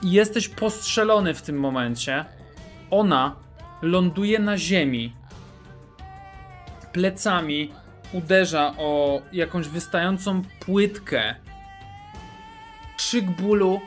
[0.03, 2.25] i jesteś postrzelony w tym momencie,
[2.91, 3.37] ona
[3.83, 5.13] ląduje na ziemi.
[6.93, 7.73] Plecami
[8.13, 11.35] uderza o jakąś wystającą płytkę.
[12.97, 13.81] Krzyk bólu,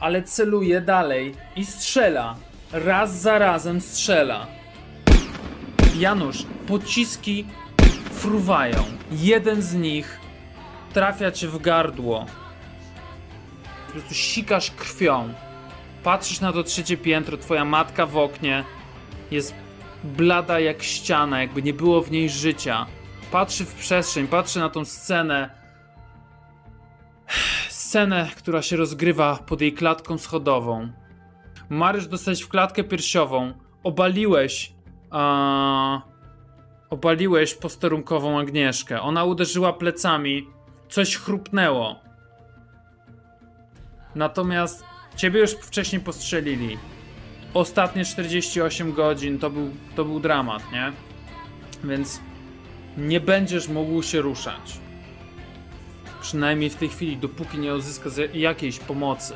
[0.00, 2.36] ale celuje dalej i strzela.
[2.72, 4.46] Raz za razem strzela.
[5.98, 7.46] Janusz, pociski
[8.10, 8.84] fruwają.
[9.10, 10.20] Jeden z nich
[10.92, 12.26] trafia cię w gardło
[13.88, 15.34] po prostu sikasz krwią.
[16.02, 18.64] Patrzysz na to trzecie piętro, twoja matka w oknie
[19.30, 19.54] jest
[20.04, 22.86] blada jak ściana, jakby nie było w niej życia.
[23.30, 25.50] Patrzy w przestrzeń, patrzy na tą scenę.
[27.88, 30.88] Scenę, która się rozgrywa pod jej klatką schodową.
[31.68, 33.52] Marysz dostałeś w klatkę piersiową.
[33.82, 34.72] Obaliłeś.
[35.10, 36.02] A...
[36.90, 39.00] Obaliłeś posterunkową Agnieszkę.
[39.00, 40.46] Ona uderzyła plecami.
[40.88, 42.00] Coś chrupnęło.
[44.14, 44.84] Natomiast
[45.16, 46.78] ciebie już wcześniej postrzelili.
[47.54, 50.92] Ostatnie 48 godzin to był, to był dramat, nie?
[51.84, 52.20] Więc
[52.96, 54.87] nie będziesz mógł się ruszać.
[56.32, 59.34] Przynajmniej w tej chwili, dopóki nie uzyska z- jakiejś pomocy.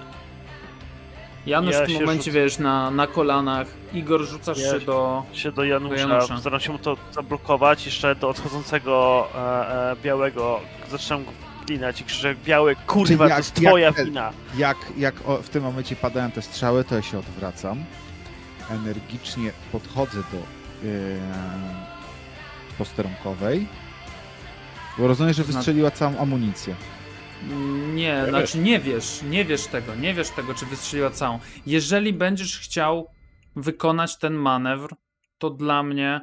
[1.47, 2.31] Janusz Ja w tym momencie, rzucę.
[2.41, 3.67] wiesz, na, na kolanach.
[3.93, 5.23] Igor, rzucasz Ja się się- do...
[5.33, 6.39] się do Janusza, Do Janusza.
[6.39, 11.31] staram się mu to zablokować, jeszcze do odchodzącego e, e, białego zaczynam go
[11.67, 14.33] klinać i krzyczę, biały, kurwa, jak- to jest jak twoja ten- wina.
[14.57, 17.85] Jak, jak o, w tym momencie padają te strzały, to ja się odwracam.
[18.71, 20.43] Energicznie podchodzę do e,
[22.79, 23.67] posterunkowej.
[24.99, 26.75] Bo rozumiem, że znaczy- wystrzeliła całą amunicję.
[27.95, 31.39] Nie, znaczy nie wiesz, nie wiesz tego, nie wiesz tego, czy wystrzeliła całą.
[31.67, 33.07] Jeżeli będziesz chciał
[33.57, 34.95] wykonać ten manewr,
[35.39, 36.21] to dla mnie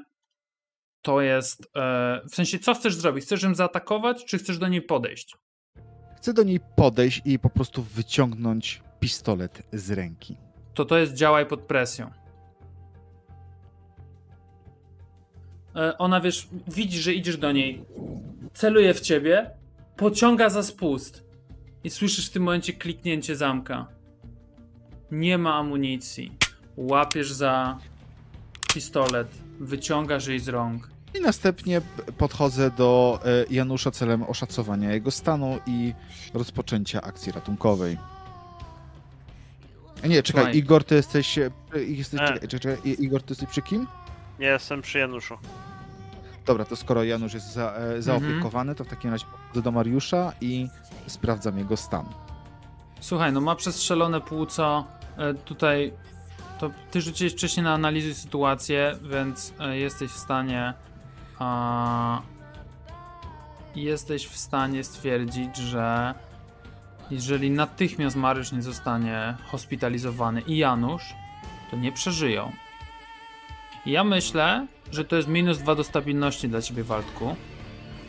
[1.01, 1.71] to jest.
[1.75, 3.25] E, w sensie, co chcesz zrobić?
[3.25, 5.37] Chcesz ją zaatakować, czy chcesz do niej podejść?
[6.17, 10.37] Chcę do niej podejść i po prostu wyciągnąć pistolet z ręki.
[10.73, 12.11] To to jest działaj pod presją.
[15.75, 17.85] E, ona wiesz, widzi, że idziesz do niej,
[18.53, 19.51] celuje w ciebie,
[19.97, 21.23] pociąga za spust
[21.83, 23.87] i słyszysz w tym momencie kliknięcie zamka.
[25.11, 26.31] Nie ma amunicji.
[26.77, 27.77] Łapiesz za
[28.73, 29.27] pistolet,
[29.59, 30.89] wyciągasz jej z rąk.
[31.15, 31.81] I następnie
[32.17, 35.93] podchodzę do e, Janusza celem oszacowania jego stanu i
[36.33, 37.97] rozpoczęcia akcji ratunkowej.
[40.03, 40.57] E, Nie, czekaj, Słuchaj.
[40.57, 41.37] Igor, ty jesteś.
[41.37, 41.51] e,
[41.87, 42.27] jesteś E.
[42.27, 43.87] czekaj, czekaj, Igor, ty jesteś przy kim?
[44.39, 45.37] Ja jestem przy Januszu.
[46.45, 50.33] Dobra, to skoro Janusz jest za, e, zaopiekowany, to w takim razie podchodzę do Mariusza
[50.41, 50.67] i
[51.07, 52.05] sprawdzam jego stan.
[52.99, 54.85] Słuchaj, no ma przestrzelone płuco.
[55.17, 55.93] E, tutaj
[56.59, 60.73] to ty rzuciłeś wcześniej na analizę sytuację, więc e, jesteś w stanie
[61.39, 62.21] a,
[63.75, 66.13] jesteś w stanie stwierdzić, że
[67.11, 71.13] jeżeli natychmiast Mariusz nie zostanie hospitalizowany i Janusz,
[71.71, 72.51] to nie przeżyją.
[73.85, 77.35] I ja myślę, że to jest minus dwa do stabilności dla ciebie, Waldku.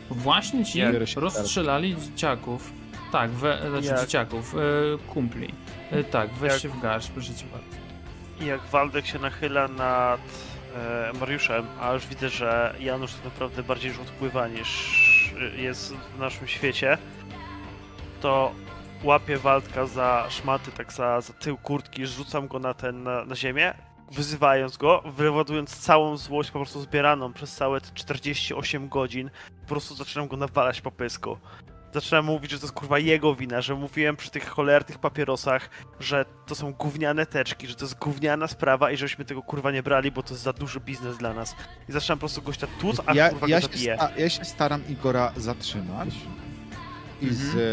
[0.09, 0.81] Właśnie ci
[1.15, 2.71] rozstrzelali dzieciaków.
[3.11, 3.99] Tak, we, znaczy Jak?
[4.01, 4.57] dzieciaków, e,
[5.13, 5.53] kumpli.
[5.91, 6.61] E, tak, weź Jak?
[6.61, 7.77] się w garść, proszę cię bardzo.
[8.41, 10.21] I jak Waldek się nachyla nad
[10.75, 14.91] e, Mariuszem, a już widzę, że Janusz tak naprawdę bardziej już odpływa niż
[15.57, 16.97] jest w naszym świecie,
[18.21, 18.51] to
[19.03, 23.35] łapię Waldka za szmaty, tak za, za tył kurtki, rzucam go na ten, na, na
[23.35, 23.73] ziemię,
[24.11, 29.29] wyzywając go, wywołując całą złość po prostu zbieraną przez całe te 48 godzin,
[29.61, 31.37] po prostu zaczynam go nawalać po pysku.
[31.93, 36.25] Zaczynam mówić, że to jest kurwa jego wina, że mówiłem przy tych cholernych papierosach, że
[36.47, 40.11] to są gówniane teczki, że to jest gówniana sprawa i żeśmy tego kurwa nie brali,
[40.11, 41.55] bo to jest za duży biznes dla nas.
[41.89, 43.95] I zaczynam po prostu gościa tłuc, a Ja, kurwa ja, go zabije.
[43.95, 46.09] sta, ja się staram Igora zatrzymać
[47.21, 47.65] i z Mhm.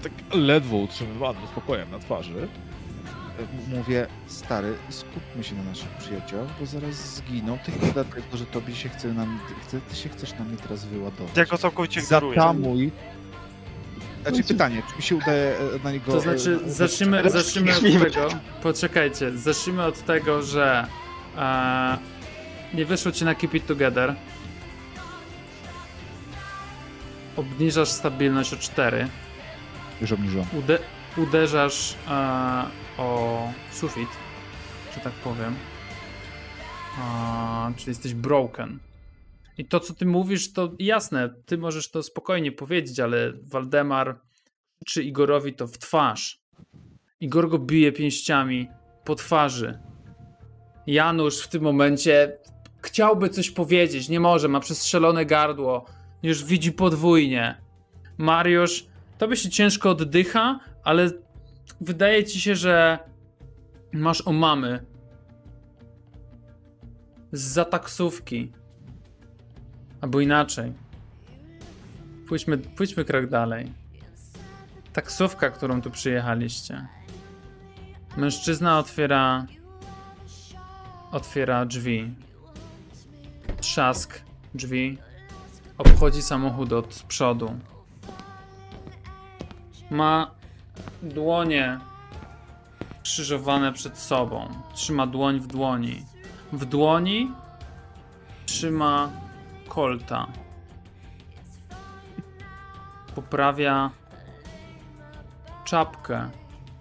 [0.00, 2.48] e, tak ledwo utrzymywanym spokojem na twarzy
[3.68, 8.88] mówię, stary, skupmy się na naszych przyjaciołach, bo zaraz zginą, tylko dlatego, że tobie się
[8.88, 11.36] chce nam, chce, ty się chcesz na mnie teraz wyładować.
[11.36, 12.34] Ja go całkowicie ignoruję.
[12.34, 12.92] Zatamuj.
[14.26, 16.12] Znaczy pytanie, czy mi się udaje e, na niego...
[16.12, 18.28] To znaczy, e, zacznijmy, zacznijmy od tego.
[18.62, 20.86] Poczekajcie, zacznijmy od tego, że
[21.38, 21.98] e,
[22.74, 24.14] nie wyszło ci na Keep It Together.
[27.36, 29.08] Obniżasz stabilność o 4.
[30.00, 30.46] Już obniżyłam.
[30.58, 30.78] Ude
[31.16, 32.64] uderzasz e,
[32.98, 34.08] o sufit,
[34.94, 35.54] że tak powiem.
[37.00, 38.78] A, czyli jesteś broken.
[39.58, 44.20] I to, co ty mówisz, to jasne, ty możesz to spokojnie powiedzieć, ale Waldemar
[44.86, 46.40] czy Igorowi to w twarz.
[47.20, 48.68] Igor go bije pięściami
[49.04, 49.78] po twarzy.
[50.86, 52.38] Janusz w tym momencie
[52.82, 55.84] chciałby coś powiedzieć, nie może, ma przestrzelone gardło,
[56.22, 57.60] już widzi podwójnie.
[58.18, 58.86] Mariusz,
[59.18, 61.10] tobie się ciężko oddycha, ale
[61.80, 62.98] wydaje ci się, że
[63.92, 64.86] masz omamy
[67.32, 68.52] z taksówki.
[70.00, 70.72] Albo inaczej.
[72.28, 73.72] Pójdźmy, pójdźmy krok dalej.
[74.92, 76.86] Taksówka, którą tu przyjechaliście.
[78.16, 79.46] Mężczyzna otwiera.
[81.12, 82.14] Otwiera drzwi.
[83.60, 84.20] Trzask
[84.54, 84.98] drzwi.
[85.78, 87.58] Obchodzi samochód od przodu.
[89.90, 90.37] Ma
[91.02, 91.78] dłonie
[93.02, 94.48] krzyżowane przed sobą.
[94.74, 96.04] Trzyma dłoń w dłoni.
[96.52, 97.32] W dłoni
[98.46, 99.10] trzyma
[99.68, 100.26] kolta.
[103.14, 103.90] Poprawia
[105.64, 106.30] czapkę,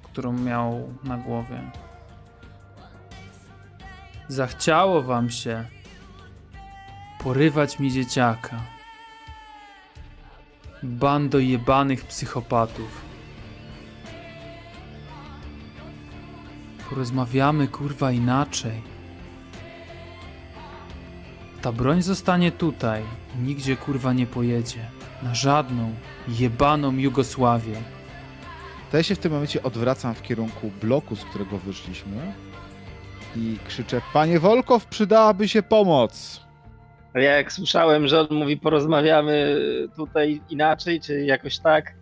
[0.03, 1.71] którą miał na głowie.
[4.27, 5.65] Zachciało wam się
[7.23, 8.61] porywać mi dzieciaka.
[10.83, 13.06] Bando jebanych psychopatów.
[16.89, 18.81] Porozmawiamy kurwa inaczej.
[21.61, 23.03] Ta broń zostanie tutaj.
[23.43, 24.79] Nigdzie kurwa nie pojedzie.
[25.23, 25.93] Na żadną
[26.27, 27.75] jebaną Jugosławię.
[28.91, 32.33] To ja się w tym momencie odwracam w kierunku bloku, z którego wyszliśmy
[33.35, 36.41] i krzyczę, panie Wolkow, przydałaby się pomoc.
[37.13, 39.61] Ale ja jak słyszałem, że on mówi porozmawiamy
[39.95, 41.93] tutaj inaczej, czy jakoś tak,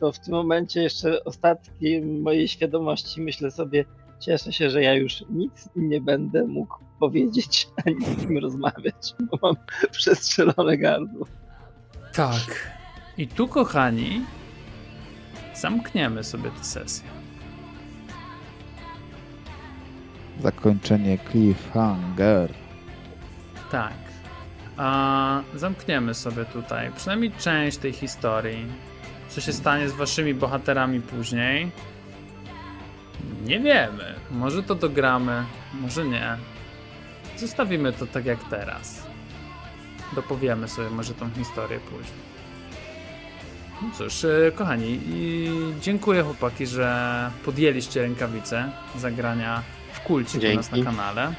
[0.00, 3.84] to w tym momencie jeszcze ostatki mojej świadomości myślę sobie,
[4.20, 9.38] cieszę się, że ja już nic nie będę mógł powiedzieć, ani z kim rozmawiać, bo
[9.42, 9.56] mam
[9.90, 11.26] przestrzelone gardło.
[12.12, 12.72] Tak.
[13.18, 14.24] I tu, kochani,
[15.54, 17.08] zamkniemy sobie tę sesję.
[20.40, 22.54] Zakończenie cliffhanger.
[23.70, 23.92] Tak.
[24.76, 28.66] A zamkniemy sobie tutaj przynajmniej część tej historii.
[29.28, 31.70] Co się stanie z waszymi bohaterami później?
[33.44, 34.14] Nie wiemy.
[34.30, 35.44] Może to dogramy,
[35.74, 36.36] może nie.
[37.36, 39.06] Zostawimy to tak jak teraz.
[40.14, 42.28] Dopowiemy sobie może tą historię później.
[43.82, 45.00] No cóż, e, kochani,
[45.80, 49.62] dziękuję chłopaki, że podjęliście rękawice zagrania
[49.92, 50.90] w kulcie u nas na Dzięki.
[50.90, 51.34] kanale.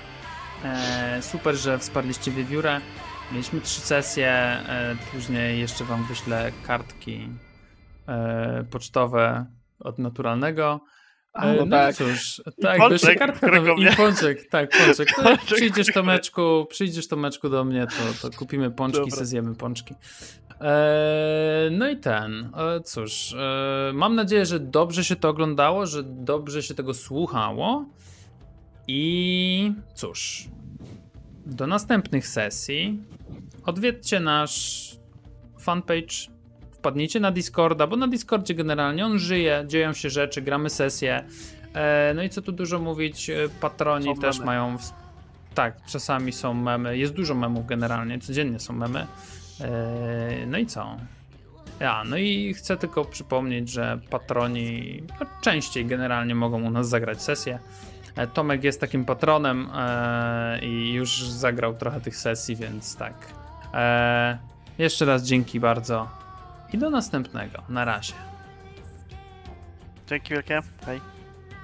[0.64, 2.82] E, super, że wsparliście wiewiórę.
[3.32, 7.30] Mieliśmy trzy sesje, e, później jeszcze wam wyślę kartki
[8.08, 9.46] e, pocztowe
[9.80, 10.80] od naturalnego.
[11.34, 11.96] A, E, no no tak.
[11.96, 13.48] cóż, tak, pączek, kartka
[13.78, 15.10] i pączek, tak, pączek.
[15.16, 17.88] To Pączek, przyjdziesz to którego- meczku, przyjdziesz to meczku do mnie,
[18.22, 19.16] to, to kupimy pączki, Dobra.
[19.18, 19.94] se zjemy pączki.
[20.62, 26.04] E, no i ten, e, cóż, e, mam nadzieję, że dobrze się to oglądało, że
[26.04, 27.86] dobrze się tego słuchało
[28.88, 30.48] i cóż,
[31.46, 33.00] do następnych sesji
[33.66, 34.90] odwiedźcie nasz
[35.60, 36.16] fanpage,
[36.80, 41.24] wpadnijcie na Discorda, bo na Discordzie generalnie on żyje, dzieją się rzeczy, gramy sesje.
[41.74, 44.46] E, no i co tu dużo mówić, e, patroni Są też memy.
[44.46, 44.78] mają.
[45.56, 49.08] Tak, czasami są memy, jest dużo memów generalnie, codziennie są memy.
[49.62, 50.98] E, no i co?
[51.80, 57.22] Ja, no i chcę tylko przypomnieć, że patroni no, częściej generalnie mogą u nas zagrać
[57.22, 57.60] sesję.
[58.34, 59.70] Tomek jest takim patronem
[60.62, 63.14] i już zagrał trochę tych sesji, więc tak.
[64.78, 66.08] Jeszcze raz dzięki bardzo
[66.74, 67.64] i do następnego.
[67.70, 68.14] Na razie.
[70.08, 70.62] Dzięki wielkie.
[70.86, 71.02] Hej.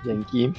[0.06, 0.54] Dzięki.